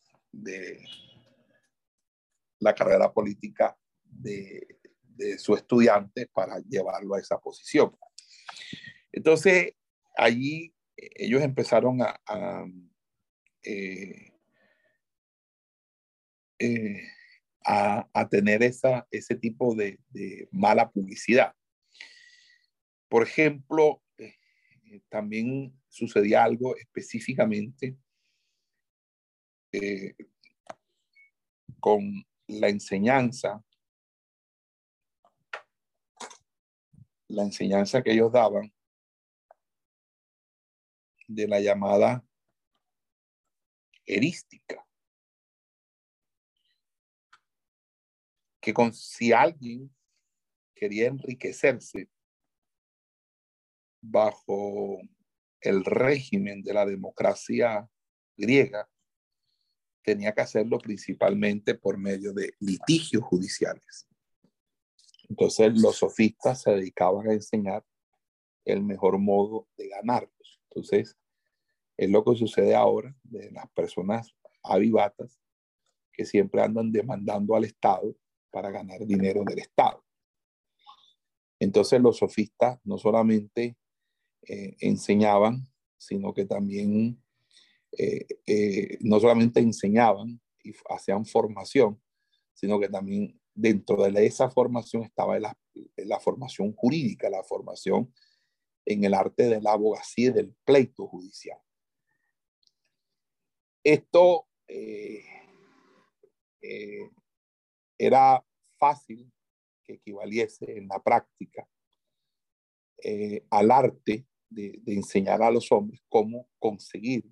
la 2.60 2.74
carrera 2.74 3.12
política 3.12 3.78
de, 4.04 4.68
su 5.38 5.56
estudiante 5.56 6.28
para 6.34 6.60
llevarlo 6.60 7.16
a 7.16 7.20
esa 7.20 7.40
posición. 7.40 7.96
Entonces, 9.12 9.74
allí 10.18 10.74
ellos 10.96 11.42
empezaron 11.42 12.02
a, 12.02 12.66
eh, 13.64 14.34
eh, 16.60 17.08
a, 17.66 18.28
tener 18.30 18.64
esa, 18.64 19.08
ese 19.12 19.36
tipo 19.36 19.76
de, 19.76 20.00
mala 20.52 20.90
publicidad. 20.90 21.54
Por 23.08 23.24
ejemplo, 23.24 24.02
eh, 24.18 24.36
también 25.10 25.80
sucedía 25.88 26.44
algo 26.44 26.76
específicamente 26.76 27.96
eh, 29.72 30.16
con 31.80 32.26
la 32.48 32.70
enseñanza, 32.70 33.64
la 37.28 37.44
enseñanza 37.44 38.02
que 38.02 38.12
ellos 38.12 38.32
daban 38.32 38.74
de 41.28 41.48
la 41.48 41.60
llamada 41.60 42.24
erística. 44.06 44.86
Que 48.64 48.74
con, 48.74 48.94
si 48.94 49.34
alguien 49.34 49.94
quería 50.74 51.08
enriquecerse 51.08 52.10
bajo 54.02 55.02
el 55.60 55.84
régimen 55.84 56.64
de 56.64 56.74
la 56.74 56.86
democracia 56.86 57.90
griega, 58.38 58.90
tenía 60.02 60.34
que 60.34 60.42
hacerlo 60.42 60.78
principalmente 60.78 61.76
por 61.76 61.98
medio 61.98 62.32
de 62.32 62.54
litigios 62.60 63.22
judiciales. 63.24 64.08
Entonces 65.28 65.74
los 65.78 65.98
sofistas 65.98 66.62
se 66.62 66.72
dedicaban 66.72 67.30
a 67.30 67.34
enseñar 67.34 67.86
el 68.64 68.82
mejor 68.82 69.18
modo 69.18 69.68
de 69.76 69.90
ganarlos. 69.90 70.62
Entonces, 70.70 71.18
es 71.98 72.10
lo 72.10 72.24
que 72.24 72.36
sucede 72.36 72.76
ahora 72.76 73.14
de 73.24 73.52
las 73.52 73.70
personas 73.72 74.34
avivatas 74.64 75.38
que 76.14 76.24
siempre 76.24 76.62
andan 76.62 76.94
demandando 76.94 77.56
al 77.58 77.66
Estado 77.66 78.16
para 78.54 78.70
ganar 78.70 79.04
dinero 79.04 79.44
del 79.44 79.58
Estado. 79.58 80.06
Entonces 81.60 82.00
los 82.00 82.18
sofistas 82.18 82.80
no 82.84 83.00
solamente 83.00 83.76
eh, 84.48 84.76
enseñaban, 84.80 85.68
sino 85.98 86.36
que 86.36 86.46
también 86.46 87.20
eh, 87.98 88.28
eh, 88.46 88.98
no 89.02 89.20
solamente 89.20 89.60
enseñaban 89.60 90.40
y 90.64 90.72
hacían 90.88 91.26
formación, 91.26 92.00
sino 92.54 92.80
que 92.80 92.90
también 92.90 93.42
dentro 93.56 94.04
de 94.04 94.26
esa 94.26 94.52
formación 94.52 95.02
estaba 95.02 95.40
la, 95.40 95.58
la 95.98 96.20
formación 96.20 96.74
jurídica, 96.74 97.32
la 97.32 97.44
formación 97.44 98.14
en 98.86 99.04
el 99.04 99.16
arte 99.16 99.48
de 99.48 99.62
la 99.62 99.72
abogacía 99.72 100.30
y 100.30 100.34
del 100.34 100.54
pleito 100.64 101.08
judicial. 101.08 101.58
Esto 103.84 104.48
era 108.06 108.46
fácil 108.78 109.32
que 109.84 109.94
equivaliese 109.94 110.78
en 110.78 110.88
la 110.88 111.02
práctica 111.02 111.68
eh, 113.04 113.46
al 113.50 113.72
arte 113.72 114.26
de, 114.50 114.82
enseñar 114.86 115.42
a 115.42 115.52
los 115.52 115.72
hombres 115.72 116.02
cómo 116.10 116.48
conseguir 116.60 117.26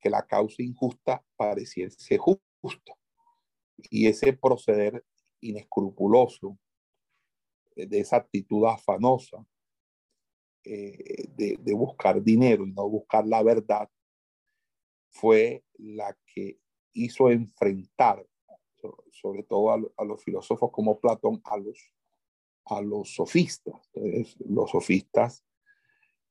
que 0.00 0.10
la 0.10 0.26
causa 0.26 0.62
injusta 0.62 1.24
pareciese 1.36 2.18
justa. 2.18 2.92
Y 3.90 4.06
ese 4.06 4.32
proceder 4.32 5.04
inescrupuloso, 5.40 6.58
eh, 7.76 7.86
de 7.86 8.00
esa 8.00 8.16
actitud 8.16 8.66
afanosa 8.66 9.46
eh, 10.64 11.28
de, 11.34 11.56
de 11.58 11.74
buscar 11.74 12.22
dinero 12.22 12.66
y 12.66 12.72
no 12.72 12.88
buscar 12.88 13.26
la 13.26 13.42
verdad, 13.42 13.88
fue 15.10 15.64
la 15.74 16.16
que 16.26 16.58
hizo 16.92 17.30
enfrentar 17.30 18.26
sobre 19.10 19.42
todo 19.42 19.72
a, 19.72 20.04
los 20.04 20.22
filósofos 20.22 20.70
como 20.72 20.98
Platón, 21.00 21.40
a 21.44 21.56
los, 21.56 21.78
a 22.66 22.80
los 22.80 23.14
sofistas. 23.14 23.90
los 24.46 24.70
sofistas 24.70 25.44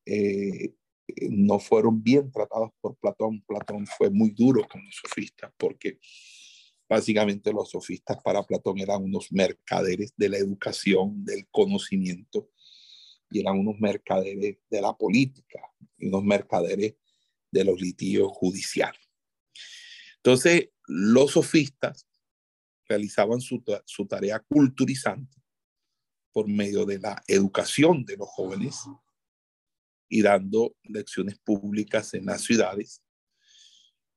eh, 0.06 0.76
no 1.30 1.60
fueron 1.60 2.02
bien 2.02 2.32
tratados 2.32 2.72
por 2.82 2.96
Platón. 2.98 3.44
Platón 3.48 3.86
fue 3.86 4.10
muy 4.10 4.32
duro 4.32 4.68
con 4.68 4.84
los 4.84 4.96
sofistas 4.96 5.52
porque 5.58 6.00
básicamente 6.88 7.52
los 7.52 7.72
sofistas 7.72 8.18
para 8.24 8.44
Platón 8.44 8.80
eran 8.80 9.04
unos 9.04 9.32
mercaderes 9.32 10.13
de 10.16 10.30
la 10.30 10.38
educación, 10.38 11.26
del 11.26 11.48
conocimiento, 11.50 12.50
y 13.32 13.39
eran 13.39 13.60
unos 13.60 13.80
mercaderes 13.80 14.58
de 14.70 14.82
la 14.82 14.94
política, 14.96 15.60
y 15.98 16.08
unos 16.08 16.24
mercaderes 16.24 16.96
de 17.52 17.63
los 17.63 17.82
litigios 17.82 18.32
judiciales. 18.32 19.02
Entonces, 20.18 20.70
los 20.88 21.32
sofistas 21.32 22.08
realizaban 22.94 23.42
su, 23.42 23.64
su 23.86 24.06
tarea 24.06 24.40
culturizante 24.40 25.42
por 26.32 26.48
medio 26.48 26.86
de 26.86 27.00
la 27.00 27.24
educación 27.28 28.06
de 28.06 28.18
los 28.18 28.28
jóvenes 28.30 28.76
y 30.10 30.22
dando 30.22 30.76
lecciones 30.84 31.40
públicas 31.40 32.14
en 32.14 32.26
las 32.26 32.42
ciudades, 32.44 33.02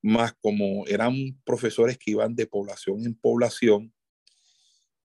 más 0.03 0.35
como 0.43 0.87
eran 0.87 1.15
profesores 1.45 1.97
que 1.97 2.11
iban 2.11 2.35
de 2.35 2.47
población 2.47 3.05
en 3.07 3.15
población 3.15 3.95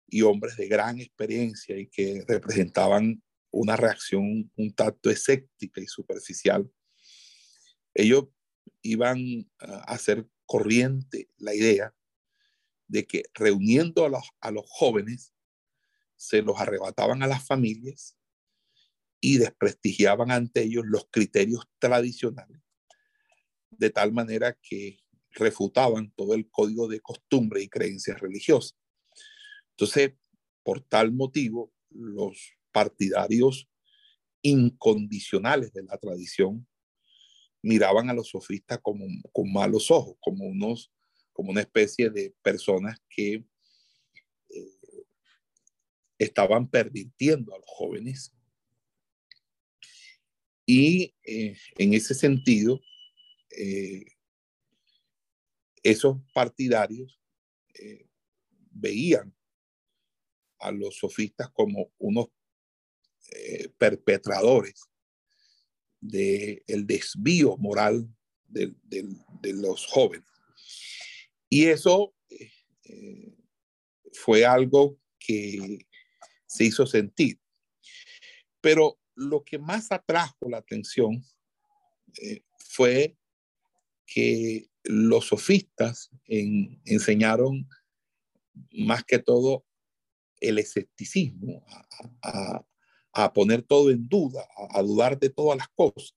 y 0.08 0.22
hombres 0.22 0.58
de 0.58 0.68
gran 0.68 1.00
experiencia 1.00 1.78
y 1.78 1.88
que 1.88 2.26
representaban 2.28 3.24
una 3.52 3.78
reacción 3.78 4.52
un 4.56 4.74
tanto 4.74 5.10
escéptica 5.10 5.80
y 5.80 5.88
superficial, 5.88 6.70
ellos 7.94 8.26
iban 8.82 9.50
a 9.60 9.94
hacer 9.94 10.28
corriente 10.46 11.30
la 11.38 11.56
idea 11.56 11.94
de 12.92 13.08
que 13.08 13.24
reuniendo 13.34 14.06
a 14.06 14.10
los, 14.10 14.30
a 14.42 14.52
los 14.52 14.66
jóvenes, 14.68 15.34
se 16.18 16.42
los 16.42 16.60
arrebataban 16.60 17.24
a 17.24 17.28
las 17.28 17.48
familias 17.48 18.18
y 19.22 19.38
desprestigiaban 19.38 20.30
ante 20.30 20.64
ellos 20.64 20.84
los 20.86 21.08
criterios 21.10 21.66
tradicionales, 21.80 22.62
de 23.70 23.90
tal 23.92 24.12
manera 24.12 24.58
que 24.62 25.00
refutaban 25.32 26.12
todo 26.18 26.34
el 26.34 26.50
código 26.50 26.90
de 26.90 27.00
costumbre 27.00 27.62
y 27.62 27.70
creencias 27.70 28.20
religiosas. 28.20 28.78
Entonces, 29.72 30.14
por 30.62 30.82
tal 30.82 31.14
motivo, 31.14 31.72
los 31.90 32.58
partidarios 32.74 33.70
incondicionales 34.42 35.72
de 35.72 35.84
la 35.84 35.98
tradición 35.98 36.68
miraban 37.62 38.10
a 38.10 38.14
los 38.14 38.30
sofistas 38.30 38.80
como, 38.82 39.06
con 39.32 39.52
malos 39.54 39.92
ojos, 39.92 40.18
como 40.20 40.46
unos 40.46 40.92
como 41.42 41.54
una 41.54 41.62
especie 41.62 42.12
de 42.12 42.36
personas 42.44 43.02
que 43.10 43.34
eh, 43.34 44.80
estaban 46.20 46.70
pervirtiendo 46.70 47.56
a 47.56 47.58
los 47.58 47.66
jóvenes. 47.66 48.32
Y 50.68 51.16
eh, 51.24 51.58
en 51.80 51.96
ese 51.96 52.14
sentido, 52.14 52.80
eh, 53.58 54.06
esos 55.82 56.18
partidarios 56.32 57.20
veían 58.70 59.36
a 60.60 60.72
los 60.72 60.98
sofistas 61.00 61.50
como 61.50 61.92
unos 61.98 62.28
perpetradores 63.80 64.80
del 66.00 66.86
desvío 66.86 67.58
moral 67.58 68.08
de 68.48 69.54
los 69.54 69.88
jóvenes. 69.88 70.31
Y 71.54 71.66
eso 71.66 72.16
eh, 72.30 73.36
fue 74.14 74.46
algo 74.46 74.98
que 75.20 75.86
se 76.48 76.64
hizo 76.64 76.88
sentir. 76.88 77.42
Pero 78.62 78.98
lo 79.16 79.44
que 79.44 79.60
más 79.60 79.92
atrajo 79.92 80.50
la 80.50 80.60
atención 80.60 81.22
eh, 82.22 82.44
fue 82.58 83.18
que 84.06 84.70
los 84.84 85.28
sofistas 85.28 86.10
enseñaron 86.26 87.68
más 88.72 89.04
que 89.04 89.20
todo 89.20 89.66
el 90.40 90.58
escepticismo, 90.58 91.66
a, 92.24 93.34
poner 93.34 93.62
todo 93.62 93.92
en 93.92 94.08
duda, 94.08 94.48
a, 94.70 94.82
dudar 94.82 95.20
de 95.20 95.30
todas 95.30 95.58
las 95.58 95.68
cosas, 95.70 96.16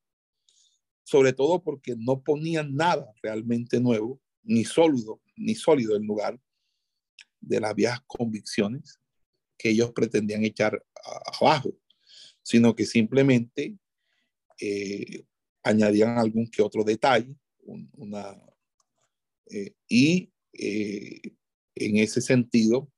sobre 1.03 1.33
todo 1.33 1.63
porque 1.63 1.97
no 1.99 2.23
ponían 2.23 2.75
nada 2.75 3.13
realmente 3.21 3.81
nuevo, 3.81 4.21
ni 4.45 4.65
sólido, 4.65 5.21
ni 5.37 5.55
sólido 5.55 5.97
en 5.97 6.07
lugar 6.07 6.39
de 7.41 7.61
las 7.61 7.75
viejas 7.75 8.01
convicciones 8.07 9.01
que 9.59 9.71
ellos 9.71 9.93
pretendían 9.93 10.45
echar 10.45 10.85
abajo, 11.41 11.77
sino 12.43 12.75
que 12.75 12.87
simplemente 12.87 13.77
eh, 14.61 15.25
añadían 15.63 16.19
algún 16.19 16.51
que 16.51 16.63
otro 16.63 16.85
detalle, 16.85 17.35
eh, 19.51 19.75
y 19.89 20.33
eh, 20.53 21.21
en 21.75 21.97
ese 21.97 22.21
sentido 22.21 22.91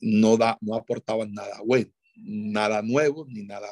no, 0.00 0.36
da, 0.36 0.56
no 0.60 0.74
aportaban 0.74 1.32
nada 1.32 1.60
bueno, 1.64 1.90
nada 2.16 2.80
nuevo, 2.82 3.26
ni 3.28 3.42
nada, 3.42 3.68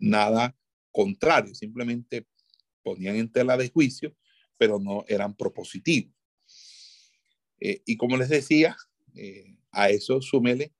nada 0.00 0.56
contrario, 0.90 1.54
simplemente 1.54 2.26
ponían 2.86 3.16
en 3.16 3.32
tela 3.32 3.56
de 3.56 3.68
juicio, 3.68 4.14
pero 4.56 4.78
no 4.78 5.04
eran 5.08 5.34
propositivos. 5.34 6.14
Eh, 7.58 7.82
y 7.84 7.96
como 7.96 8.16
les 8.16 8.28
decía, 8.28 8.76
eh, 9.16 9.58
a 9.72 9.90
eso 9.90 10.22
súmele 10.22 10.72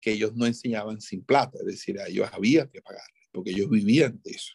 que 0.00 0.12
ellos 0.12 0.36
no 0.36 0.46
enseñaban 0.46 1.00
sin 1.00 1.24
plata, 1.24 1.58
es 1.58 1.66
decir, 1.66 1.98
a 1.98 2.06
ellos 2.06 2.28
había 2.32 2.70
que 2.70 2.80
pagar, 2.80 3.08
porque 3.32 3.50
ellos 3.50 3.68
vivían 3.68 4.20
de 4.22 4.30
eso. 4.30 4.54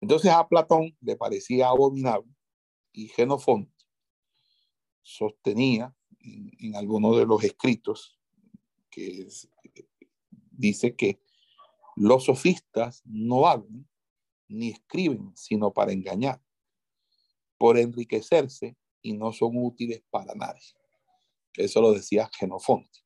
Entonces 0.00 0.32
a 0.32 0.48
Platón 0.48 0.96
le 1.00 1.14
parecía 1.14 1.68
abominable 1.68 2.34
y 2.92 3.06
Genofonte 3.06 3.72
sostenía 5.02 5.94
en, 6.18 6.74
algunos 6.74 7.18
de 7.18 7.26
los 7.26 7.44
escritos 7.44 8.18
que 8.90 9.28
dice 10.50 10.96
que 10.96 11.20
los 11.94 12.24
sofistas 12.24 13.02
no 13.04 13.46
hablan 13.46 13.86
ni 14.48 14.70
escriben 14.70 15.32
sino 15.36 15.72
para 15.72 15.92
engañar, 15.92 16.40
por 17.58 17.78
enriquecerse 17.78 18.76
y 19.02 19.12
no 19.12 19.32
son 19.32 19.52
útiles 19.56 20.02
para 20.10 20.34
nadie. 20.34 20.74
Eso 21.54 21.80
lo 21.80 21.92
decía 21.92 22.30
Genofonte. 22.38 23.00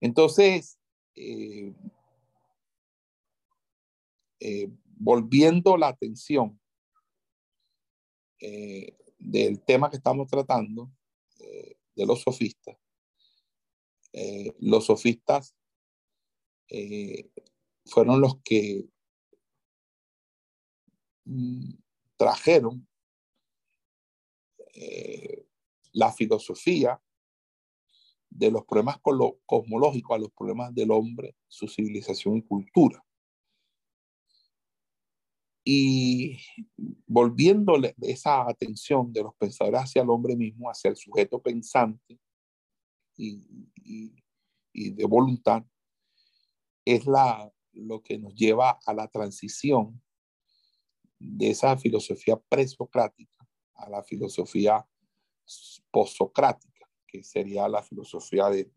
Entonces, 0.00 0.78
eh, 1.14 1.74
eh, 4.40 4.68
volviendo 4.84 5.76
la 5.76 5.88
atención 5.88 6.60
eh, 8.40 8.96
del 9.18 9.60
tema 9.64 9.90
que 9.90 9.96
estamos 9.96 10.28
tratando, 10.28 10.90
de 11.94 12.06
los 12.06 12.22
sofistas, 12.22 12.76
los 14.60 14.86
sofistas 14.86 15.56
fueron 17.84 18.20
los 18.20 18.40
que 18.44 18.88
trajeron 22.16 22.86
eh, 24.74 25.46
la 25.92 26.12
filosofía 26.12 27.00
de 28.30 28.50
los 28.50 28.64
problemas 28.64 28.98
cosmológicos 29.46 30.14
a 30.14 30.20
los 30.20 30.30
problemas 30.32 30.74
del 30.74 30.90
hombre, 30.90 31.36
su 31.48 31.66
civilización 31.66 32.36
y 32.36 32.42
cultura. 32.42 33.04
Y 35.64 36.38
volviéndole 37.06 37.94
esa 38.02 38.48
atención 38.48 39.12
de 39.12 39.22
los 39.22 39.34
pensadores 39.34 39.80
hacia 39.82 40.02
el 40.02 40.10
hombre 40.10 40.36
mismo, 40.36 40.70
hacia 40.70 40.90
el 40.90 40.96
sujeto 40.96 41.42
pensante 41.42 42.18
y, 43.16 44.14
y 44.72 44.90
de 44.90 45.04
voluntad, 45.04 45.64
es 46.84 47.06
la, 47.06 47.52
lo 47.72 48.02
que 48.02 48.18
nos 48.18 48.34
lleva 48.34 48.78
a 48.86 48.94
la 48.94 49.08
transición 49.08 50.00
de 51.18 51.50
esa 51.50 51.76
filosofía 51.76 52.36
presocrática 52.36 53.46
a 53.74 53.88
la 53.88 54.02
filosofía 54.02 54.86
posocrática, 55.90 56.88
que 57.06 57.22
sería 57.22 57.68
la 57.68 57.82
filosofía 57.82 58.48
de, 58.48 58.70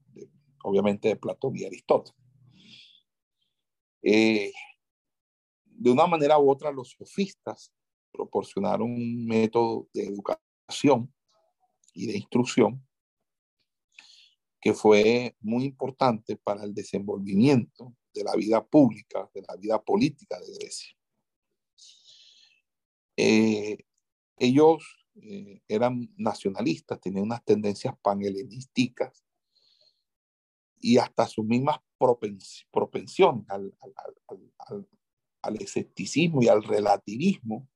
obviamente, 0.63 1.09
de 1.09 1.15
Platón 1.15 1.55
y 1.57 1.65
Aristóteles. 1.65 2.17
Eh, 4.03 4.51
de 5.65 5.89
una 5.89 6.07
manera 6.07 6.39
u 6.39 6.49
otra, 6.49 6.71
los 6.71 6.91
sofistas 6.91 7.73
proporcionaron 8.11 8.91
un 8.91 9.25
método 9.25 9.87
de 9.93 10.05
educación 10.05 11.13
y 11.93 12.07
de 12.07 12.17
instrucción 12.17 12.85
que 14.61 14.73
fue 14.73 15.35
muy 15.39 15.65
importante 15.65 16.37
para 16.37 16.63
el 16.63 16.73
desenvolvimiento 16.73 17.95
de 18.13 18.23
la 18.23 18.35
vida 18.35 18.63
pública, 18.63 19.29
de 19.33 19.41
la 19.41 19.55
vida 19.55 19.81
política 19.81 20.39
de 20.39 20.53
Grecia. 20.53 20.95
Eh, 23.23 23.77
ellos 24.37 24.83
eh, 25.21 25.61
eran 25.67 26.11
nacionalistas, 26.17 26.99
tenían 26.99 27.25
unas 27.25 27.45
tendencias 27.45 27.93
panhelenísticas 28.01 29.23
y 30.79 30.97
hasta 30.97 31.27
sus 31.27 31.45
mismas 31.45 31.77
propensión 32.71 33.45
al, 33.47 33.77
al, 35.43 35.61
escepticismo 35.61 36.41
y 36.41 36.47
al 36.47 36.63
relativismo 36.63 37.69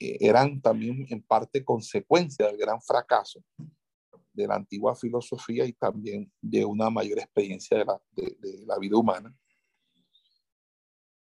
eh, 0.00 0.16
eran 0.18 0.60
también 0.60 1.06
en 1.08 1.22
parte 1.22 1.64
consecuencia 1.64 2.48
del 2.48 2.56
gran 2.56 2.82
fracaso 2.82 3.40
de 4.32 4.48
la 4.48 4.56
antigua 4.56 4.96
filosofía 4.96 5.64
y 5.64 5.74
también 5.74 6.32
de 6.40 6.64
una 6.64 6.90
mayor 6.90 7.20
experiencia 7.20 7.78
de 7.78 7.84
la, 7.84 8.02
de 8.16 8.66
la 8.66 8.78
vida 8.80 8.96
humana. 8.96 9.32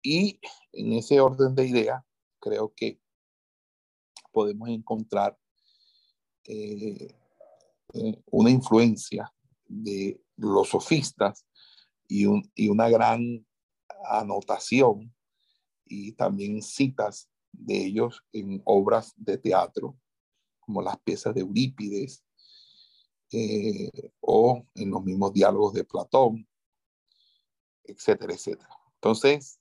Y 0.03 0.41
en 0.73 0.95
ese 0.95 1.21
orden 1.21 1.55
de 1.55 1.69
ideas, 1.69 2.03
creo 2.41 2.73
que 2.75 3.01
podemos 4.33 4.69
encontrar 4.69 5.39
eh, 6.45 7.15
eh, 7.93 8.23
una 8.27 8.51
influencia 8.51 9.33
de 9.67 10.21
los 10.37 10.71
sofistas 10.71 11.47
y, 12.09 12.27
una 12.27 12.89
gran 12.89 13.47
anotación 14.05 15.15
y 15.85 16.13
también 16.13 16.63
citas 16.63 17.29
de 17.53 17.85
ellos 17.85 18.25
en 18.33 18.63
obras 18.65 19.13
de 19.17 19.39
teatro, 19.39 19.99
como 20.61 20.83
las 20.83 20.99
piezas 21.01 21.35
de 21.35 21.43
Eurípides 21.43 22.25
eh, 23.33 23.91
o 24.21 24.67
en 24.75 24.91
los 24.91 25.05
mismos 25.05 25.33
diálogos 25.33 25.75
de 25.75 25.85
Platón, 25.85 26.49
etcétera, 27.85 28.35
etcétera. 28.35 28.77
Entonces, 28.95 29.61